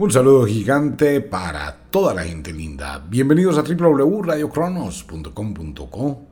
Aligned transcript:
Un 0.00 0.12
saludo 0.12 0.46
gigante 0.46 1.20
para 1.20 1.76
toda 1.90 2.14
la 2.14 2.22
gente 2.22 2.52
linda. 2.52 3.00
Bienvenidos 3.00 3.58
a 3.58 3.62
www.radiocronos.com.co, 3.62 6.22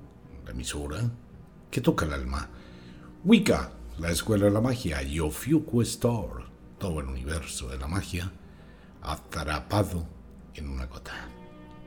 la 0.44 0.52
emisora 0.52 1.00
que 1.68 1.80
toca 1.80 2.06
el 2.06 2.12
alma. 2.12 2.48
Wicca, 3.24 3.72
la 3.98 4.12
escuela 4.12 4.44
de 4.44 4.52
la 4.52 4.60
magia. 4.60 5.02
Yofuku 5.02 5.82
Store, 5.82 6.44
todo 6.78 7.00
el 7.00 7.06
universo 7.06 7.68
de 7.68 7.76
la 7.76 7.88
magia, 7.88 8.30
atrapado 9.02 10.06
en 10.54 10.68
una 10.68 10.86
gota. 10.86 11.26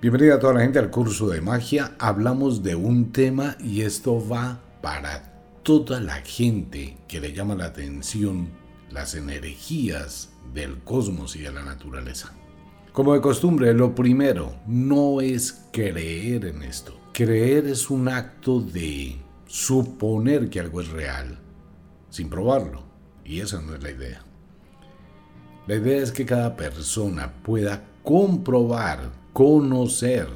Bienvenida 0.01 0.35
a 0.35 0.39
toda 0.39 0.55
la 0.55 0.59
gente 0.59 0.79
al 0.79 0.89
curso 0.89 1.29
de 1.29 1.39
magia. 1.39 1.95
Hablamos 1.97 2.61
de 2.61 2.75
un 2.75 3.13
tema 3.13 3.55
y 3.57 3.83
esto 3.83 4.21
va 4.27 4.59
para 4.81 5.31
toda 5.63 6.01
la 6.01 6.15
gente 6.15 6.97
que 7.07 7.21
le 7.21 7.31
llama 7.31 7.55
la 7.55 7.67
atención 7.67 8.58
las 8.91 9.15
energías 9.15 10.29
del 10.53 10.79
cosmos 10.79 11.35
y 11.35 11.41
de 11.41 11.51
la 11.51 11.63
naturaleza. 11.63 12.33
Como 12.91 13.13
de 13.13 13.21
costumbre, 13.21 13.73
lo 13.73 13.93
primero 13.93 14.55
no 14.67 15.21
es 15.21 15.65
creer 15.71 16.45
en 16.45 16.63
esto. 16.63 16.97
Creer 17.13 17.67
es 17.67 17.89
un 17.89 18.07
acto 18.07 18.59
de 18.59 19.17
suponer 19.45 20.49
que 20.49 20.59
algo 20.59 20.81
es 20.81 20.89
real, 20.89 21.37
sin 22.09 22.29
probarlo. 22.29 22.83
Y 23.23 23.41
esa 23.41 23.61
no 23.61 23.75
es 23.75 23.83
la 23.83 23.91
idea. 23.91 24.23
La 25.67 25.75
idea 25.75 26.01
es 26.01 26.11
que 26.11 26.25
cada 26.25 26.55
persona 26.55 27.31
pueda 27.43 27.83
comprobar, 28.03 29.11
conocer 29.33 30.27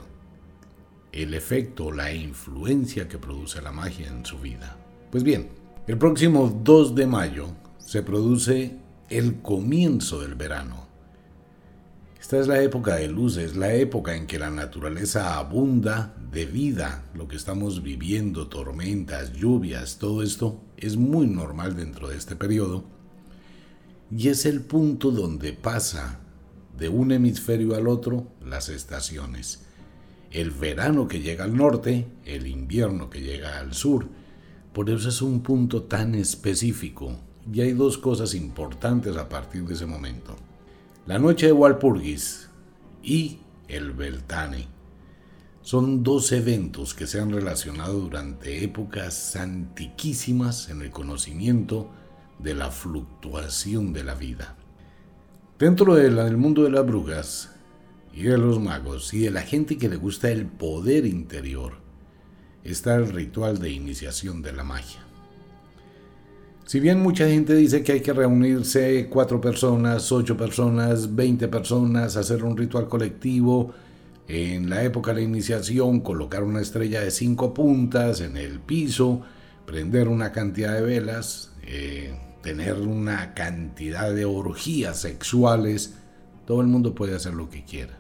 el 1.12 1.34
efecto, 1.34 1.92
la 1.92 2.14
influencia 2.14 3.08
que 3.08 3.18
produce 3.18 3.62
la 3.62 3.72
magia 3.72 4.08
en 4.08 4.26
su 4.26 4.38
vida. 4.40 4.78
Pues 5.12 5.24
bien, 5.24 5.50
el 5.88 5.98
próximo 5.98 6.48
2 6.64 6.96
de 6.96 7.08
mayo 7.08 7.48
se 7.94 8.02
produce 8.02 8.76
el 9.12 9.44
comienzo 9.44 10.20
del 10.22 10.34
verano. 10.34 10.88
Esta 12.20 12.40
es 12.40 12.48
la 12.48 12.60
época 12.64 12.96
de 12.96 13.08
luces, 13.08 13.56
la 13.56 13.72
época 13.76 14.16
en 14.16 14.26
que 14.26 14.40
la 14.40 14.50
naturaleza 14.50 15.38
abunda 15.38 16.16
de 16.32 16.48
vida. 16.48 17.04
Lo 17.14 17.28
que 17.28 17.36
estamos 17.36 17.84
viviendo, 17.84 18.48
tormentas, 18.48 19.34
lluvias, 19.34 20.00
todo 20.00 20.24
esto 20.24 20.60
es 20.76 20.98
muy 20.98 21.28
normal 21.28 21.76
dentro 21.76 22.08
de 22.08 22.18
este 22.18 22.36
periodo. 22.36 22.84
Y 24.10 24.30
es 24.30 24.48
el 24.48 24.62
punto 24.62 25.12
donde 25.12 25.54
pasa 25.54 26.20
de 26.76 26.90
un 26.90 27.12
hemisferio 27.12 27.76
al 27.76 27.88
otro 27.88 28.26
las 28.44 28.70
estaciones. 28.70 29.66
El 30.32 30.50
verano 30.50 31.08
que 31.08 31.22
llega 31.22 31.44
al 31.44 31.56
norte, 31.56 32.08
el 32.26 32.48
invierno 32.48 33.12
que 33.12 33.22
llega 33.22 33.60
al 33.60 33.76
sur. 33.76 34.08
Por 34.74 34.90
eso 34.90 35.10
es 35.10 35.22
un 35.22 35.44
punto 35.44 35.84
tan 35.84 36.16
específico, 36.16 37.20
y 37.52 37.62
hay 37.62 37.74
dos 37.74 37.98
cosas 37.98 38.34
importantes 38.34 39.18
a 39.18 39.28
partir 39.28 39.66
de 39.66 39.74
ese 39.74 39.86
momento. 39.86 40.36
La 41.06 41.20
noche 41.20 41.48
de 41.48 41.52
Walpurgis 41.52 42.50
y 43.02 43.40
el 43.68 43.92
Beltane 43.92 44.68
son 45.62 46.04
dos 46.04 46.32
eventos 46.32 46.94
que 46.94 47.08
se 47.08 47.20
han 47.20 47.32
relacionado 47.32 48.00
durante 48.00 48.64
épocas 48.64 49.36
antiquísimas 49.36 50.70
en 50.70 50.82
el 50.82 50.92
conocimiento 50.92 51.90
de 52.40 52.54
la 52.54 52.72
fluctuación 52.72 53.94
de 53.94 54.04
la 54.04 54.16
vida. 54.16 54.56
Dentro 55.58 55.96
del 55.96 56.38
mundo 56.38 56.64
de 56.64 56.72
las 56.72 56.86
brujas 56.86 57.52
y 58.14 58.24
de 58.24 58.38
los 58.38 58.60
magos 58.60 59.14
y 59.14 59.20
de 59.20 59.32
la 59.32 59.42
gente 59.42 59.78
que 59.78 59.90
le 59.90 59.96
gusta 59.96 60.30
el 60.30 60.46
poder 60.46 61.06
interior 61.06 61.74
está 62.64 62.96
el 62.96 63.12
ritual 63.12 63.60
de 63.60 63.72
iniciación 63.72 64.42
de 64.42 64.54
la 64.54 64.64
magia. 64.64 65.00
Si 66.66 66.80
bien 66.80 67.02
mucha 67.02 67.28
gente 67.28 67.56
dice 67.56 67.84
que 67.84 67.92
hay 67.92 68.02
que 68.02 68.14
reunirse 68.14 69.08
cuatro 69.10 69.42
personas, 69.42 70.12
ocho 70.12 70.38
personas, 70.38 71.14
veinte 71.14 71.50
personas, 71.50 72.16
hacer 72.16 72.44
un 72.44 72.56
ritual 72.56 72.88
colectivo, 72.88 73.74
en 74.28 74.70
la 74.70 74.84
época 74.84 75.12
de 75.12 75.22
la 75.22 75.28
iniciación 75.28 76.00
colocar 76.00 76.44
una 76.44 76.62
estrella 76.62 77.02
de 77.02 77.12
cinco 77.12 77.54
puntas 77.54 78.22
en 78.22 78.38
el 78.38 78.62
piso, 78.62 79.22
prender 79.66 80.08
una 80.08 80.32
cantidad 80.32 80.74
de 80.74 80.82
velas, 80.82 81.52
eh, 81.64 82.18
tener 82.42 82.76
una 82.76 83.34
cantidad 83.34 84.14
de 84.14 84.24
orgías 84.24 85.02
sexuales, 85.02 85.96
todo 86.46 86.62
el 86.62 86.68
mundo 86.68 86.96
puede 86.96 87.16
hacer 87.16 87.34
lo 87.34 87.50
que 87.50 87.66
quiera. 87.66 87.98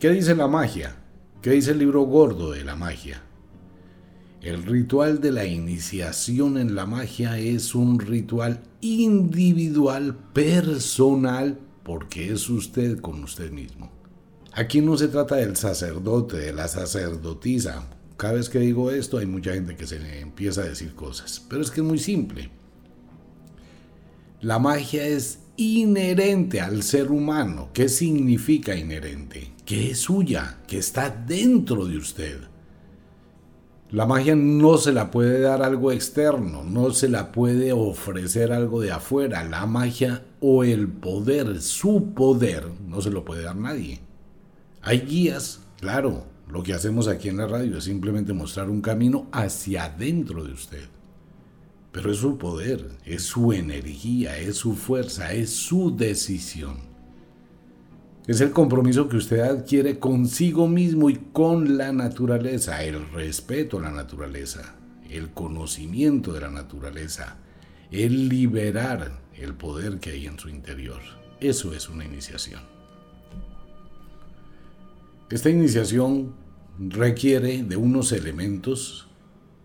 ¿Qué 0.00 0.10
dice 0.10 0.34
la 0.34 0.48
magia? 0.48 0.96
¿Qué 1.42 1.50
dice 1.50 1.70
el 1.70 1.78
libro 1.78 2.02
gordo 2.02 2.50
de 2.50 2.64
la 2.64 2.74
magia? 2.74 3.22
El 4.42 4.62
ritual 4.62 5.20
de 5.20 5.32
la 5.32 5.44
iniciación 5.44 6.56
en 6.56 6.74
la 6.74 6.86
magia 6.86 7.38
es 7.38 7.74
un 7.74 7.98
ritual 8.00 8.62
individual, 8.80 10.16
personal, 10.32 11.58
porque 11.82 12.32
es 12.32 12.48
usted 12.48 13.00
con 13.00 13.22
usted 13.22 13.50
mismo. 13.50 13.92
Aquí 14.52 14.80
no 14.80 14.96
se 14.96 15.08
trata 15.08 15.36
del 15.36 15.56
sacerdote, 15.56 16.38
de 16.38 16.54
la 16.54 16.68
sacerdotisa. 16.68 17.86
Cada 18.16 18.32
vez 18.34 18.48
que 18.48 18.60
digo 18.60 18.90
esto 18.90 19.18
hay 19.18 19.26
mucha 19.26 19.52
gente 19.52 19.76
que 19.76 19.86
se 19.86 20.20
empieza 20.20 20.62
a 20.62 20.68
decir 20.68 20.94
cosas, 20.94 21.44
pero 21.46 21.60
es 21.60 21.70
que 21.70 21.82
es 21.82 21.86
muy 21.86 21.98
simple. 21.98 22.50
La 24.40 24.58
magia 24.58 25.06
es 25.06 25.40
inherente 25.58 26.62
al 26.62 26.82
ser 26.82 27.10
humano. 27.10 27.68
¿Qué 27.74 27.90
significa 27.90 28.74
inherente? 28.74 29.52
Que 29.66 29.90
es 29.90 29.98
suya, 29.98 30.60
que 30.66 30.78
está 30.78 31.10
dentro 31.10 31.84
de 31.84 31.98
usted. 31.98 32.38
La 33.92 34.06
magia 34.06 34.36
no 34.36 34.78
se 34.78 34.92
la 34.92 35.10
puede 35.10 35.40
dar 35.40 35.64
algo 35.64 35.90
externo, 35.90 36.62
no 36.62 36.92
se 36.92 37.08
la 37.08 37.32
puede 37.32 37.72
ofrecer 37.72 38.52
algo 38.52 38.80
de 38.80 38.92
afuera. 38.92 39.42
La 39.42 39.66
magia 39.66 40.22
o 40.38 40.62
el 40.62 40.86
poder, 40.86 41.60
su 41.60 42.14
poder, 42.14 42.68
no 42.86 43.00
se 43.00 43.10
lo 43.10 43.24
puede 43.24 43.42
dar 43.42 43.56
nadie. 43.56 43.98
Hay 44.80 45.00
guías, 45.00 45.62
claro, 45.80 46.24
lo 46.48 46.62
que 46.62 46.72
hacemos 46.72 47.08
aquí 47.08 47.30
en 47.30 47.38
la 47.38 47.48
radio 47.48 47.78
es 47.78 47.84
simplemente 47.84 48.32
mostrar 48.32 48.70
un 48.70 48.80
camino 48.80 49.26
hacia 49.32 49.86
adentro 49.86 50.44
de 50.44 50.52
usted. 50.52 50.84
Pero 51.90 52.12
es 52.12 52.18
su 52.18 52.38
poder, 52.38 52.92
es 53.04 53.24
su 53.24 53.52
energía, 53.52 54.38
es 54.38 54.56
su 54.56 54.74
fuerza, 54.74 55.32
es 55.32 55.50
su 55.50 55.96
decisión. 55.96 56.89
Es 58.30 58.40
el 58.40 58.52
compromiso 58.52 59.08
que 59.08 59.16
usted 59.16 59.40
adquiere 59.40 59.98
consigo 59.98 60.68
mismo 60.68 61.10
y 61.10 61.16
con 61.16 61.76
la 61.76 61.90
naturaleza, 61.90 62.84
el 62.84 63.10
respeto 63.10 63.78
a 63.78 63.82
la 63.82 63.90
naturaleza, 63.90 64.76
el 65.08 65.30
conocimiento 65.30 66.32
de 66.32 66.42
la 66.42 66.48
naturaleza, 66.48 67.38
el 67.90 68.28
liberar 68.28 69.20
el 69.34 69.54
poder 69.54 69.98
que 69.98 70.10
hay 70.10 70.28
en 70.28 70.38
su 70.38 70.48
interior. 70.48 71.00
Eso 71.40 71.74
es 71.74 71.88
una 71.88 72.04
iniciación. 72.04 72.60
Esta 75.28 75.50
iniciación 75.50 76.32
requiere 76.78 77.64
de 77.64 77.76
unos 77.76 78.12
elementos 78.12 79.08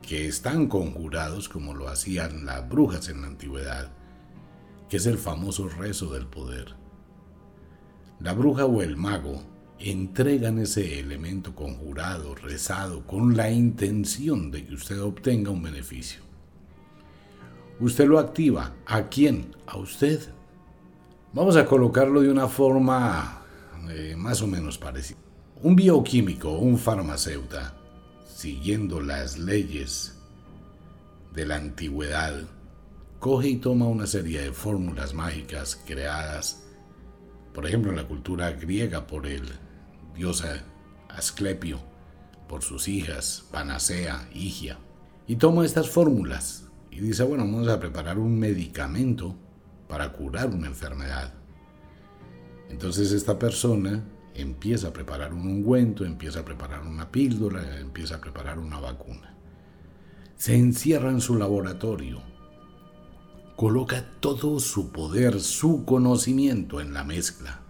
que 0.01 0.25
están 0.25 0.65
conjurados 0.65 1.49
como 1.49 1.75
lo 1.75 1.87
hacían 1.87 2.47
las 2.47 2.67
brujas 2.67 3.09
en 3.09 3.21
la 3.21 3.27
antigüedad, 3.27 3.91
que 4.89 4.97
es 4.97 5.05
el 5.05 5.19
famoso 5.19 5.69
rezo 5.69 6.11
del 6.11 6.25
poder 6.25 6.83
la 8.19 8.33
bruja 8.33 8.65
o 8.65 8.81
el 8.81 8.95
mago 8.97 9.41
entregan 9.79 10.59
ese 10.59 10.99
elemento 10.99 11.53
conjurado, 11.53 12.35
rezado, 12.35 13.05
con 13.05 13.35
la 13.35 13.51
intención 13.51 14.51
de 14.51 14.65
que 14.65 14.73
usted 14.75 15.01
obtenga 15.01 15.51
un 15.51 15.61
beneficio. 15.61 16.21
Usted 17.79 18.07
lo 18.07 18.19
activa. 18.19 18.73
¿A 18.85 19.09
quién? 19.09 19.53
A 19.67 19.77
usted. 19.77 20.21
Vamos 21.33 21.57
a 21.57 21.65
colocarlo 21.65 22.21
de 22.21 22.31
una 22.31 22.47
forma 22.47 23.41
eh, 23.89 24.15
más 24.17 24.41
o 24.41 24.47
menos 24.47 24.77
parecida. 24.77 25.19
Un 25.61 25.75
bioquímico 25.75 26.51
o 26.51 26.59
un 26.59 26.77
farmacéutico, 26.77 27.59
siguiendo 28.33 29.01
las 29.01 29.37
leyes 29.37 30.15
de 31.33 31.45
la 31.45 31.57
antigüedad, 31.57 32.43
coge 33.19 33.49
y 33.49 33.55
toma 33.57 33.87
una 33.87 34.07
serie 34.07 34.41
de 34.41 34.51
fórmulas 34.53 35.13
mágicas 35.13 35.81
creadas 35.85 36.64
por 37.55 37.65
ejemplo, 37.65 37.91
en 37.91 37.97
la 37.97 38.03
cultura 38.03 38.51
griega 38.51 39.07
por 39.07 39.25
el 39.25 39.43
dios 40.13 40.43
Asclepio, 41.07 41.79
por 42.49 42.61
sus 42.63 42.89
hijas, 42.89 43.45
Panacea, 43.49 44.27
Higia. 44.33 44.77
Y 45.25 45.37
toma 45.37 45.65
estas 45.65 45.89
fórmulas 45.89 46.65
y 46.91 46.99
dice, 46.99 47.23
bueno, 47.23 47.45
vamos 47.45 47.69
a 47.69 47.79
preparar 47.79 48.19
un 48.19 48.37
medicamento 48.37 49.37
para 49.87 50.11
curar 50.11 50.49
una 50.49 50.67
enfermedad. 50.67 51.33
Entonces 52.69 53.13
esta 53.13 53.39
persona 53.39 54.03
empieza 54.33 54.89
a 54.89 54.93
preparar 54.93 55.33
un 55.33 55.47
ungüento, 55.47 56.03
empieza 56.03 56.41
a 56.41 56.45
preparar 56.45 56.81
una 56.81 57.09
píldora, 57.09 57.79
empieza 57.79 58.15
a 58.15 58.21
preparar 58.21 58.59
una 58.59 58.81
vacuna. 58.81 59.33
Se 60.35 60.55
encierra 60.57 61.09
en 61.09 61.21
su 61.21 61.37
laboratorio 61.37 62.21
coloca 63.55 64.05
todo 64.19 64.59
su 64.59 64.91
poder, 64.91 65.39
su 65.39 65.85
conocimiento 65.85 66.81
en 66.81 66.93
la 66.93 67.03
mezcla. 67.03 67.61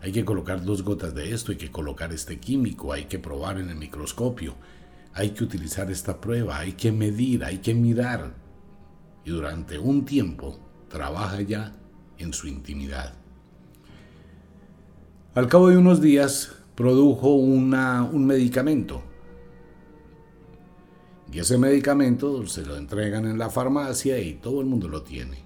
Hay 0.00 0.12
que 0.12 0.24
colocar 0.24 0.64
dos 0.64 0.82
gotas 0.82 1.14
de 1.14 1.32
esto, 1.32 1.50
hay 1.50 1.58
que 1.58 1.72
colocar 1.72 2.12
este 2.12 2.38
químico, 2.38 2.92
hay 2.92 3.06
que 3.06 3.18
probar 3.18 3.58
en 3.58 3.70
el 3.70 3.76
microscopio, 3.76 4.54
hay 5.12 5.30
que 5.30 5.42
utilizar 5.42 5.90
esta 5.90 6.20
prueba, 6.20 6.58
hay 6.58 6.74
que 6.74 6.92
medir, 6.92 7.42
hay 7.42 7.58
que 7.58 7.74
mirar. 7.74 8.34
Y 9.24 9.30
durante 9.30 9.78
un 9.78 10.04
tiempo 10.04 10.58
trabaja 10.88 11.40
ya 11.42 11.76
en 12.18 12.32
su 12.32 12.46
intimidad. 12.46 13.14
Al 15.34 15.48
cabo 15.48 15.68
de 15.68 15.76
unos 15.76 16.00
días 16.00 16.52
produjo 16.76 17.34
una, 17.34 18.04
un 18.04 18.26
medicamento. 18.26 19.02
Y 21.32 21.40
ese 21.40 21.58
medicamento 21.58 22.46
se 22.46 22.64
lo 22.64 22.76
entregan 22.76 23.26
en 23.26 23.38
la 23.38 23.50
farmacia 23.50 24.18
y 24.18 24.34
todo 24.34 24.60
el 24.60 24.66
mundo 24.66 24.88
lo 24.88 25.02
tiene. 25.02 25.38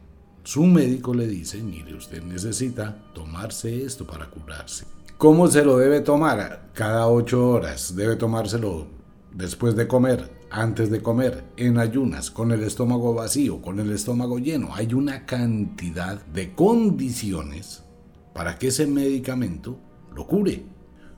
Su 0.45 0.65
médico 0.65 1.15
le 1.15 1.27
dice, 1.27 1.63
mire, 1.63 1.95
usted 1.95 2.23
necesita 2.23 2.97
tomarse 3.15 3.85
esto 3.85 4.07
para 4.07 4.29
curarse. 4.29 4.85
¿Cómo 5.19 5.49
se 5.49 5.65
lo 5.65 5.79
debe 5.79 6.01
tomar? 6.01 6.71
Cada 6.75 7.09
ocho 7.09 7.49
horas. 7.49 7.95
Debe 7.95 8.17
tomárselo 8.17 8.87
después 9.33 9.77
de 9.77 9.87
comer, 9.87 10.31
antes 10.51 10.91
de 10.91 11.01
comer, 11.01 11.45
en 11.57 11.79
ayunas, 11.79 12.31
con 12.31 12.53
el 12.53 12.63
estómago 12.65 13.15
vacío, 13.15 13.63
con 13.63 13.79
el 13.79 13.93
estómago 13.93 14.39
lleno. 14.39 14.75
Hay 14.75 14.95
una 14.95 15.25
cantidad 15.27 16.25
de 16.27 16.55
condiciones 16.55 17.83
para 18.35 18.59
que 18.59 18.69
ese 18.69 18.87
medicamento 18.87 19.79
lo 20.15 20.27
cure. 20.27 20.65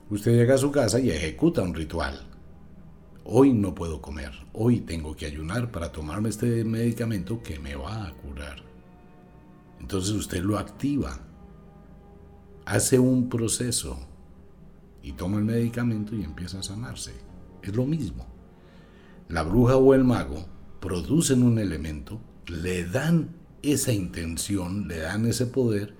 Usted 0.09 0.33
llega 0.33 0.55
a 0.55 0.59
su 0.59 0.71
casa 0.71 0.99
y 0.99 1.09
ejecuta 1.09 1.61
un 1.61 1.73
ritual. 1.73 2.34
Hoy 3.27 3.53
no 3.53 3.73
puedo 3.73 4.03
comer, 4.03 4.33
hoy 4.53 4.81
tengo 4.81 5.15
que 5.15 5.25
ayunar 5.25 5.71
para 5.71 5.91
tomarme 5.91 6.29
este 6.29 6.63
medicamento 6.63 7.41
que 7.41 7.57
me 7.57 7.75
va 7.75 8.05
a 8.05 8.13
curar. 8.13 8.57
Entonces 9.79 10.13
usted 10.13 10.43
lo 10.43 10.59
activa, 10.59 11.17
hace 12.65 12.99
un 12.99 13.27
proceso 13.27 13.97
y 15.01 15.13
toma 15.13 15.39
el 15.39 15.43
medicamento 15.43 16.15
y 16.15 16.23
empieza 16.23 16.59
a 16.59 16.63
sanarse. 16.63 17.13
Es 17.63 17.75
lo 17.75 17.87
mismo. 17.87 18.27
La 19.27 19.41
bruja 19.41 19.75
o 19.75 19.95
el 19.95 20.03
mago 20.03 20.45
producen 20.79 21.41
un 21.41 21.57
elemento, 21.57 22.21
le 22.45 22.85
dan 22.85 23.29
esa 23.63 23.91
intención, 23.91 24.87
le 24.87 24.99
dan 24.99 25.25
ese 25.25 25.47
poder 25.47 25.95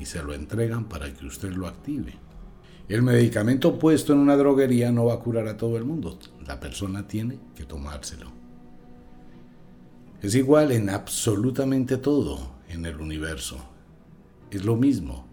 y 0.00 0.04
se 0.04 0.22
lo 0.22 0.32
entregan 0.32 0.84
para 0.84 1.12
que 1.12 1.26
usted 1.26 1.50
lo 1.54 1.66
active. 1.66 2.14
El 2.88 3.02
medicamento 3.02 3.80
puesto 3.80 4.12
en 4.12 4.20
una 4.20 4.36
droguería 4.36 4.92
no 4.92 5.06
va 5.06 5.14
a 5.14 5.18
curar 5.18 5.48
a 5.48 5.56
todo 5.56 5.76
el 5.76 5.84
mundo. 5.84 6.16
La 6.46 6.60
persona 6.60 7.06
tiene 7.06 7.38
que 7.54 7.64
tomárselo. 7.64 8.30
Es 10.22 10.34
igual 10.34 10.72
en 10.72 10.90
absolutamente 10.90 11.98
todo 11.98 12.38
en 12.68 12.86
el 12.86 13.00
universo. 13.00 13.58
Es 14.50 14.64
lo 14.64 14.76
mismo. 14.76 15.26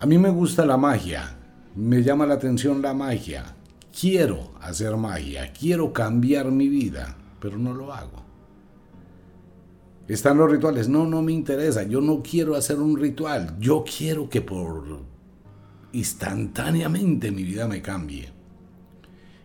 A 0.00 0.06
mí 0.06 0.18
me 0.18 0.30
gusta 0.30 0.66
la 0.66 0.76
magia. 0.76 1.36
Me 1.74 2.02
llama 2.02 2.26
la 2.26 2.34
atención 2.34 2.82
la 2.82 2.92
magia. 2.92 3.54
Quiero 3.98 4.52
hacer 4.60 4.96
magia. 4.96 5.52
Quiero 5.52 5.92
cambiar 5.92 6.50
mi 6.50 6.68
vida. 6.68 7.16
Pero 7.40 7.58
no 7.58 7.72
lo 7.72 7.92
hago. 7.92 8.24
Están 10.08 10.38
los 10.38 10.50
rituales. 10.50 10.88
No, 10.88 11.06
no 11.06 11.22
me 11.22 11.32
interesa. 11.32 11.84
Yo 11.84 12.00
no 12.00 12.22
quiero 12.22 12.56
hacer 12.56 12.78
un 12.78 12.98
ritual. 12.98 13.56
Yo 13.60 13.84
quiero 13.84 14.28
que 14.28 14.40
por 14.40 15.00
instantáneamente 15.92 17.30
mi 17.30 17.42
vida 17.42 17.66
me 17.66 17.82
cambie. 17.82 18.39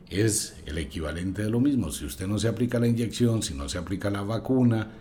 Es 0.10 0.56
el 0.66 0.78
equivalente 0.78 1.44
de 1.44 1.50
lo 1.50 1.60
mismo. 1.60 1.92
Si 1.92 2.06
usted 2.06 2.28
no 2.28 2.38
se 2.38 2.48
aplica 2.48 2.80
la 2.80 2.88
inyección, 2.88 3.42
si 3.42 3.54
no 3.54 3.68
se 3.69 3.78
aplica 3.78 4.10
la 4.10 4.22
vacuna, 4.22 4.92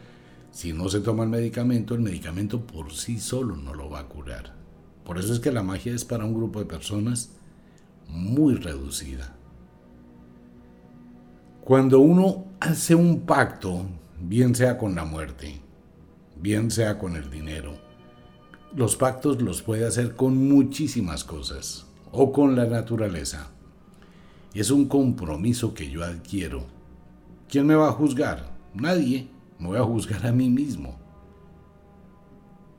si 0.51 0.73
no 0.73 0.89
se 0.89 1.01
toma 1.01 1.25
el 1.25 1.31
medicamento, 1.31 1.95
el 1.95 2.01
medicamento 2.01 2.67
por 2.67 2.93
sí 2.93 3.19
solo 3.19 3.57
no 3.57 3.75
lo 3.75 3.91
va 3.91 4.01
a 4.01 4.09
curar. 4.09 4.55
Por 5.05 5.19
eso 5.19 5.33
es 5.33 5.41
que 5.41 5.53
la 5.53 5.63
magia 5.63 5.95
es 5.95 6.05
para 6.05 6.25
un 6.25 6.35
grupo 6.35 6.61
de 6.61 6.67
personas 6.67 7.33
muy 8.09 8.55
reducida. 8.55 9.35
Cuando 11.63 12.01
uno 12.01 12.47
hace 12.61 12.95
un 12.95 13.23
pacto 13.23 13.87
bien 14.21 14.55
sea 14.55 14.79
con 14.79 14.95
la 14.95 15.05
muerte, 15.05 15.61
bien 16.41 16.71
sea 16.71 16.99
con 16.99 17.17
el 17.17 17.31
dinero. 17.31 17.75
Los 18.75 18.97
pactos 18.97 19.41
los 19.41 19.63
puede 19.63 19.87
hacer 19.87 20.15
con 20.15 20.49
muchísimas 20.49 21.25
cosas 21.25 21.87
o 22.13 22.33
con 22.33 22.57
la 22.57 22.67
naturaleza. 22.67 23.51
Es 24.55 24.71
un 24.71 24.87
compromiso 24.87 25.75
que 25.75 25.91
yo 25.91 26.05
adquiero. 26.05 26.65
¿Quién 27.49 27.67
me 27.67 27.75
va 27.75 27.89
a 27.89 27.93
juzgar? 27.93 28.57
Nadie. 28.73 29.29
Me 29.59 29.69
voy 29.69 29.79
a 29.79 29.83
juzgar 29.83 30.25
a 30.27 30.33
mí 30.33 30.49
mismo. 30.49 30.97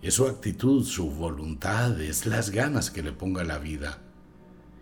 Es 0.01 0.13
su 0.13 0.25
actitud, 0.27 0.85
su 0.85 1.09
voluntad, 1.09 1.99
es 1.99 2.25
las 2.25 2.51
ganas 2.51 2.91
que 2.91 3.03
le 3.03 3.11
ponga 3.11 3.43
la 3.43 3.57
vida. 3.57 3.97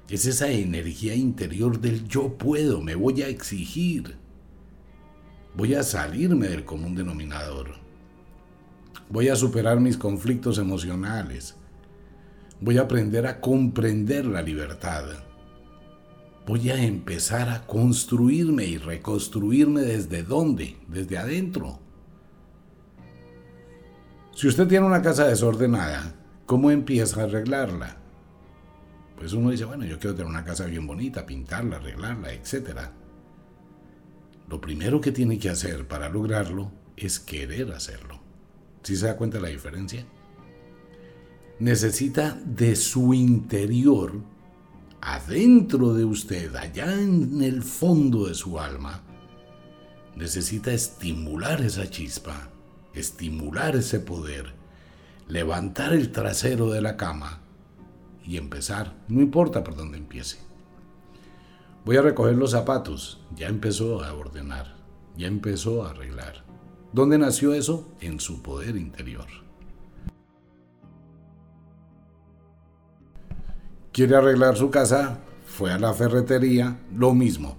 Es 0.10 0.26
esa 0.26 0.50
energía 0.52 1.16
interior 1.16 1.80
del 1.80 2.08
yo 2.08 2.38
puedo, 2.38 2.82
me 2.82 2.94
voy 2.94 3.22
a 3.22 3.28
exigir. 3.28 4.18
Voy 5.56 5.76
a 5.76 5.84
salirme 5.84 6.48
del 6.48 6.66
común 6.66 6.94
denominador. 6.94 7.76
Voy 9.10 9.30
a 9.30 9.36
superar 9.36 9.80
mis 9.80 9.98
conflictos 9.98 10.58
emocionales. 10.58 11.56
Voy 12.60 12.78
a 12.78 12.82
aprender 12.82 13.26
a 13.26 13.40
comprender 13.40 14.26
la 14.26 14.42
libertad. 14.42 15.06
Voy 16.54 16.70
a 16.70 16.84
empezar 16.84 17.50
a 17.50 17.66
construirme 17.66 18.66
y 18.66 18.78
reconstruirme 18.78 19.82
desde 19.82 20.22
dónde? 20.22 20.78
Desde 20.88 21.18
adentro. 21.18 21.80
Si 24.36 24.48
usted 24.48 24.68
tiene 24.68 24.86
una 24.86 25.02
casa 25.02 25.26
desordenada, 25.26 26.14
¿cómo 26.46 26.70
empieza 26.70 27.22
a 27.22 27.24
arreglarla? 27.24 27.98
Pues 29.18 29.34
uno 29.34 29.50
dice, 29.50 29.66
bueno, 29.66 29.84
yo 29.86 29.98
quiero 29.98 30.16
tener 30.16 30.30
una 30.30 30.46
casa 30.46 30.68
bien 30.68 30.86
bonita, 30.86 31.26
pintarla, 31.26 31.78
arreglarla, 31.78 32.32
etcétera. 32.34 32.94
Lo 34.48 34.62
primero 34.62 35.02
que 35.02 35.12
tiene 35.12 35.40
que 35.40 35.50
hacer 35.50 35.88
para 35.88 36.08
lograrlo 36.08 36.72
es 36.96 37.20
querer 37.20 37.72
hacerlo. 37.72 38.22
¿Sí 38.84 38.96
se 38.96 39.08
da 39.08 39.18
cuenta 39.18 39.38
de 39.38 39.42
la 39.42 39.50
diferencia? 39.50 40.06
Necesita 41.58 42.40
de 42.46 42.76
su 42.76 43.16
interior, 43.16 44.22
adentro 45.06 45.94
de 45.94 46.06
usted, 46.06 46.56
allá 46.56 47.00
en 47.00 47.42
el 47.42 47.62
fondo 47.62 48.28
de 48.28 48.36
su 48.36 48.60
alma, 48.60 49.02
necesita 50.16 50.72
estimular 50.72 51.62
esa 51.62 51.90
chispa, 51.90 52.50
estimular 52.94 53.76
ese 53.76 54.00
poder, 54.00 54.54
levantar 55.28 55.94
el 55.94 56.12
trasero 56.12 56.72
de 56.72 56.82
la 56.82 56.96
cama 56.96 57.42
y 58.26 58.38
empezar, 58.38 58.96
no 59.10 59.22
importa 59.22 59.64
por 59.64 59.76
dónde 59.76 59.98
empiece. 59.98 60.38
Voy 61.84 61.98
a 61.98 62.02
recoger 62.02 62.36
los 62.38 62.52
zapatos. 62.52 63.20
Ya 63.36 63.48
empezó 63.48 64.06
a 64.06 64.14
ordenar, 64.14 64.74
ya 65.18 65.28
empezó 65.28 65.84
a 65.84 65.90
arreglar. 65.90 66.46
¿Dónde 66.94 67.18
nació 67.18 67.54
eso? 67.54 67.90
En 68.00 68.22
su 68.22 68.42
poder 68.42 68.78
interior. 68.78 69.43
¿Quiere 73.94 74.16
arreglar 74.16 74.58
su 74.58 74.70
casa? 74.70 75.20
Fue 75.46 75.72
a 75.72 75.78
la 75.78 75.94
ferretería, 75.94 76.80
lo 76.94 77.14
mismo. 77.14 77.56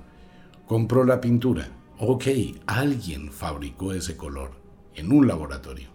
Compró 0.66 1.04
la 1.04 1.20
pintura. 1.20 1.68
Ok, 1.98 2.24
alguien 2.66 3.32
fabricó 3.32 3.92
ese 3.92 4.16
color 4.16 4.50
en 4.94 5.12
un 5.12 5.26
laboratorio. 5.26 5.88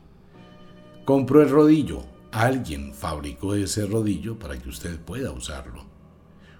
Compró 1.05 1.43
el 1.43 1.49
rodillo. 1.49 2.03
Alguien 2.31 2.93
fabricó 2.93 3.53
ese 3.53 3.85
rodillo 3.85 4.39
para 4.39 4.57
que 4.57 4.69
usted 4.69 4.97
pueda 4.99 5.31
usarlo. 5.31 5.83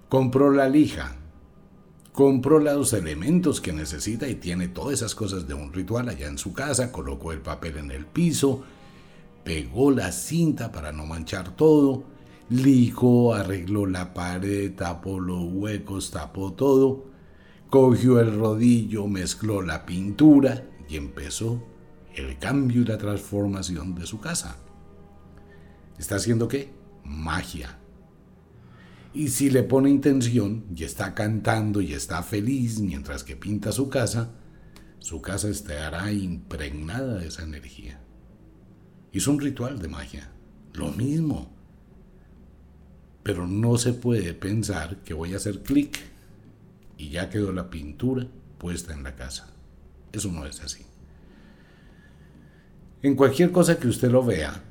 Compró 0.09 0.51
la 0.51 0.67
lija 0.67 1.15
compró 2.19 2.59
los 2.59 2.91
elementos 2.91 3.61
que 3.61 3.71
necesita 3.71 4.27
y 4.27 4.35
tiene 4.35 4.67
todas 4.67 4.95
esas 4.95 5.15
cosas 5.15 5.47
de 5.47 5.53
un 5.53 5.71
ritual 5.71 6.09
allá 6.09 6.27
en 6.27 6.37
su 6.37 6.51
casa, 6.51 6.91
colocó 6.91 7.31
el 7.31 7.39
papel 7.39 7.77
en 7.77 7.91
el 7.91 8.05
piso, 8.05 8.61
pegó 9.45 9.89
la 9.91 10.11
cinta 10.11 10.69
para 10.69 10.91
no 10.91 11.05
manchar 11.05 11.55
todo, 11.55 12.03
lijó, 12.49 13.33
arregló 13.33 13.85
la 13.85 14.13
pared, 14.13 14.73
tapó 14.75 15.19
los 15.19 15.43
huecos, 15.51 16.11
tapó 16.11 16.53
todo, 16.53 17.05
cogió 17.69 18.19
el 18.19 18.35
rodillo, 18.37 19.07
mezcló 19.07 19.61
la 19.61 19.85
pintura 19.85 20.67
y 20.87 20.97
empezó 20.97 21.63
el 22.15 22.37
cambio 22.39 22.81
y 22.81 22.85
la 22.85 22.97
transformación 22.97 23.95
de 23.95 24.05
su 24.05 24.19
casa. 24.19 24.57
¿Está 25.97 26.15
haciendo 26.15 26.47
qué? 26.47 26.71
Magia. 27.03 27.77
Y 29.13 29.29
si 29.29 29.49
le 29.49 29.63
pone 29.63 29.89
intención 29.89 30.65
y 30.75 30.83
está 30.83 31.15
cantando 31.15 31.81
y 31.81 31.93
está 31.93 32.21
feliz 32.23 32.79
mientras 32.79 33.23
que 33.23 33.35
pinta 33.35 33.71
su 33.71 33.89
casa, 33.89 34.31
su 34.99 35.21
casa 35.21 35.49
estará 35.49 36.11
impregnada 36.11 37.15
de 37.17 37.27
esa 37.27 37.43
energía. 37.43 38.01
Es 39.11 39.27
un 39.27 39.39
ritual 39.39 39.79
de 39.79 39.87
magia, 39.87 40.31
lo 40.73 40.91
mismo. 40.91 41.58
Pero 43.23 43.47
no 43.47 43.77
se 43.77 43.93
puede 43.93 44.33
pensar 44.33 44.97
que 44.97 45.13
voy 45.13 45.33
a 45.33 45.37
hacer 45.37 45.61
clic 45.61 45.99
y 46.97 47.09
ya 47.09 47.29
quedó 47.29 47.51
la 47.51 47.69
pintura 47.69 48.27
puesta 48.57 48.93
en 48.93 49.03
la 49.03 49.15
casa. 49.15 49.53
Eso 50.11 50.31
no 50.31 50.45
es 50.45 50.61
así. 50.61 50.85
En 53.01 53.15
cualquier 53.15 53.51
cosa 53.51 53.79
que 53.79 53.87
usted 53.87 54.11
lo 54.11 54.23
vea, 54.23 54.63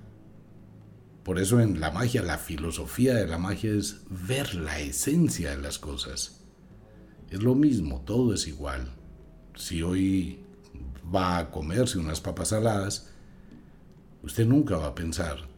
por 1.23 1.39
eso 1.39 1.61
en 1.61 1.81
la 1.81 1.91
magia, 1.91 2.23
la 2.23 2.39
filosofía 2.39 3.15
de 3.15 3.27
la 3.27 3.39
magia 3.39 3.71
es 3.73 4.03
ver 4.09 4.55
la 4.55 4.81
esencia 4.81 5.51
de 5.51 5.63
las 5.63 5.79
cosas. 5.79 6.41
Es 7.31 7.43
lo 7.43 7.55
mismo, 7.55 8.03
todo 8.03 8.35
es 8.35 8.47
igual. 8.49 8.89
Si 9.55 9.83
hoy 9.83 10.41
va 11.15 11.39
a 11.39 11.51
comerse 11.51 11.99
unas 11.99 12.21
papas 12.21 12.49
saladas, 12.49 13.11
usted 14.23 14.47
nunca 14.47 14.77
va 14.77 14.89
a 14.89 14.95
pensar, 14.95 15.49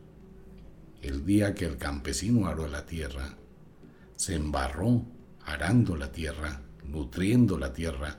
el 1.02 1.24
día 1.24 1.54
que 1.54 1.64
el 1.64 1.76
campesino 1.76 2.46
aró 2.46 2.68
la 2.68 2.86
tierra, 2.86 3.36
se 4.16 4.34
embarró 4.34 5.04
arando 5.44 5.96
la 5.96 6.12
tierra, 6.12 6.62
nutriendo 6.84 7.58
la 7.58 7.72
tierra, 7.72 8.18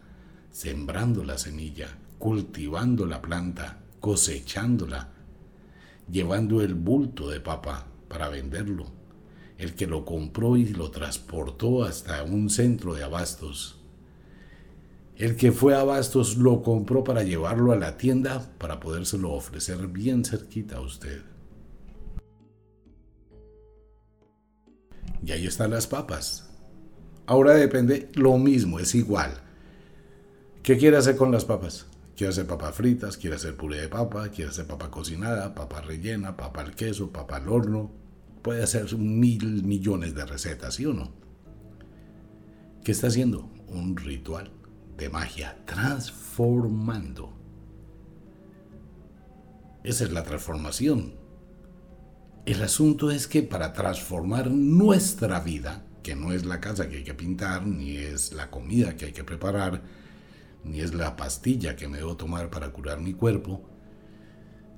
sembrando 0.52 1.24
la 1.24 1.38
semilla, 1.38 1.98
cultivando 2.18 3.06
la 3.06 3.22
planta, 3.22 3.80
cosechándola, 4.00 5.10
llevando 6.10 6.62
el 6.62 6.74
bulto 6.74 7.30
de 7.30 7.40
papa 7.40 7.88
para 8.08 8.30
venderlo, 8.30 8.88
el 9.58 9.76
que 9.76 9.88
lo 9.88 10.06
compró 10.06 10.58
y 10.58 10.66
lo 10.70 10.92
transportó 10.92 11.84
hasta 11.84 12.24
un 12.24 12.50
centro 12.50 12.96
de 12.96 13.04
abastos. 13.04 13.82
El 15.22 15.36
que 15.36 15.52
fue 15.52 15.76
a 15.76 15.82
Abastos 15.82 16.38
lo 16.38 16.64
compró 16.64 17.04
para 17.04 17.22
llevarlo 17.22 17.72
a 17.72 17.76
la 17.76 17.96
tienda 17.96 18.52
para 18.58 18.80
podérselo 18.80 19.32
ofrecer 19.34 19.86
bien 19.86 20.26
cerquita 20.26 20.78
a 20.78 20.82
usted. 20.82 21.22
Y 25.24 25.32
ahí 25.32 25.46
están 25.46 25.72
las 25.72 25.88
papas. 25.88 26.50
Ahora 27.26 27.54
depende 27.54 28.10
lo 28.14 28.38
mismo, 28.38 28.80
es 28.80 28.96
igual. 28.96 29.32
¿Qué 30.64 30.78
quiere 30.78 30.98
hacer 30.98 31.16
con 31.16 31.32
las 31.32 31.46
papas? 31.46 31.88
Quiere 32.16 32.32
hacer 32.32 32.46
papas 32.46 32.76
fritas, 32.76 33.18
quiere 33.18 33.36
hacer 33.36 33.56
puré 33.56 33.82
de 33.82 33.90
papa, 33.90 34.30
quiere 34.30 34.52
hacer 34.52 34.68
papa 34.68 34.92
cocinada, 34.92 35.56
papa 35.56 35.82
rellena, 35.82 36.38
papa 36.38 36.62
al 36.62 36.76
queso, 36.76 37.12
papa 37.12 37.38
al 37.38 37.50
horno. 37.50 37.92
Puede 38.42 38.64
hacer 38.64 38.96
mil 38.98 39.64
millones 39.64 40.14
de 40.16 40.26
recetas, 40.26 40.76
¿sí 40.76 40.86
o 40.86 40.94
no? 40.94 41.12
¿Qué 42.84 42.92
está 42.92 43.08
haciendo? 43.08 43.50
Un 43.68 43.96
ritual 43.96 44.52
de 44.98 45.10
magia, 45.10 45.58
transformando. 45.66 47.34
Esa 49.84 50.04
es 50.04 50.12
la 50.12 50.24
transformación. 50.24 51.21
El 52.46 52.64
asunto 52.64 53.12
es 53.12 53.28
que 53.28 53.44
para 53.44 53.72
transformar 53.72 54.50
nuestra 54.50 55.40
vida, 55.42 55.86
que 56.02 56.16
no 56.16 56.32
es 56.32 56.46
la 56.46 56.60
casa 56.60 56.90
que 56.90 56.98
hay 56.98 57.04
que 57.04 57.14
pintar, 57.14 57.68
ni 57.68 57.98
es 57.98 58.34
la 58.34 58.50
comida 58.50 58.96
que 58.96 59.06
hay 59.06 59.12
que 59.12 59.24
preparar, 59.24 59.84
ni 60.64 60.82
es 60.82 60.94
la 60.94 61.16
pastilla 61.16 61.76
que 61.76 61.88
me 61.88 61.98
debo 62.00 62.18
tomar 62.18 62.50
para 62.50 62.72
curar 62.72 63.00
mi 63.00 63.14
cuerpo, 63.14 63.64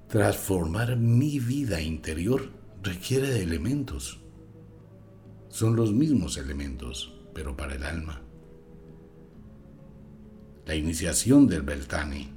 transformar 0.09 0.97
mi 0.97 1.39
vida 1.39 1.81
interior 1.81 2.51
requiere 2.81 3.29
de 3.29 3.43
elementos. 3.43 4.19
Son 5.47 5.75
los 5.77 5.93
mismos 5.93 6.37
elementos, 6.37 7.13
pero 7.33 7.55
para 7.55 7.75
el 7.75 7.83
alma. 7.83 8.21
La 10.65 10.75
iniciación 10.75 11.47
del 11.47 11.61
Beltane 11.61 12.33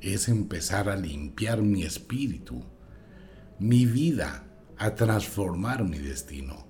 es 0.00 0.28
empezar 0.28 0.88
a 0.88 0.96
limpiar 0.96 1.62
mi 1.62 1.82
espíritu, 1.82 2.64
mi 3.60 3.84
vida, 3.84 4.46
a 4.78 4.94
transformar 4.94 5.84
mi 5.84 5.98
destino. 5.98 6.66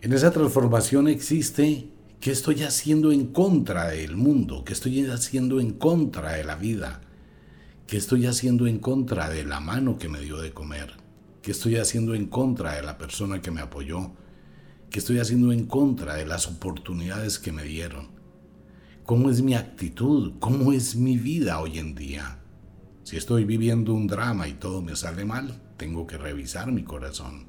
En 0.00 0.12
esa 0.12 0.30
transformación 0.30 1.08
existe 1.08 1.90
qué 2.20 2.30
estoy 2.30 2.62
haciendo 2.62 3.10
en 3.10 3.26
contra 3.26 3.88
del 3.88 4.16
mundo, 4.16 4.64
qué 4.64 4.72
estoy 4.72 5.04
haciendo 5.06 5.58
en 5.58 5.72
contra 5.72 6.34
de 6.34 6.44
la 6.44 6.54
vida, 6.54 7.00
qué 7.88 7.96
estoy 7.96 8.26
haciendo 8.26 8.68
en 8.68 8.78
contra 8.78 9.28
de 9.28 9.44
la 9.44 9.58
mano 9.58 9.98
que 9.98 10.08
me 10.08 10.20
dio 10.20 10.36
de 10.36 10.52
comer, 10.52 10.92
qué 11.42 11.50
estoy 11.50 11.76
haciendo 11.76 12.14
en 12.14 12.26
contra 12.26 12.74
de 12.74 12.82
la 12.82 12.96
persona 12.96 13.42
que 13.42 13.50
me 13.50 13.60
apoyó, 13.60 14.12
qué 14.90 15.00
estoy 15.00 15.18
haciendo 15.18 15.50
en 15.50 15.66
contra 15.66 16.14
de 16.14 16.26
las 16.26 16.46
oportunidades 16.46 17.40
que 17.40 17.50
me 17.50 17.64
dieron, 17.64 18.10
cómo 19.02 19.28
es 19.30 19.42
mi 19.42 19.54
actitud, 19.54 20.34
cómo 20.38 20.72
es 20.72 20.94
mi 20.94 21.16
vida 21.16 21.58
hoy 21.58 21.80
en 21.80 21.96
día. 21.96 22.38
Si 23.08 23.16
estoy 23.16 23.46
viviendo 23.46 23.94
un 23.94 24.06
drama 24.06 24.48
y 24.48 24.52
todo 24.52 24.82
me 24.82 24.94
sale 24.94 25.24
mal, 25.24 25.58
tengo 25.78 26.06
que 26.06 26.18
revisar 26.18 26.70
mi 26.70 26.82
corazón. 26.82 27.46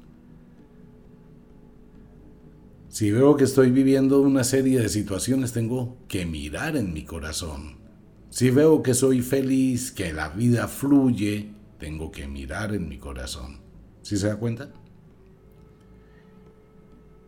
Si 2.88 3.10
veo 3.10 3.36
que 3.36 3.44
estoy 3.44 3.70
viviendo 3.70 4.22
una 4.22 4.42
serie 4.42 4.80
de 4.80 4.88
situaciones, 4.88 5.52
tengo 5.52 5.98
que 6.08 6.24
mirar 6.24 6.78
en 6.78 6.94
mi 6.94 7.04
corazón. 7.04 7.76
Si 8.30 8.48
veo 8.48 8.82
que 8.82 8.94
soy 8.94 9.20
feliz, 9.20 9.92
que 9.92 10.14
la 10.14 10.30
vida 10.30 10.66
fluye, 10.66 11.52
tengo 11.78 12.10
que 12.10 12.26
mirar 12.26 12.74
en 12.74 12.88
mi 12.88 12.96
corazón. 12.96 13.60
¿Sí 14.00 14.16
se 14.16 14.28
da 14.28 14.36
cuenta? 14.36 14.72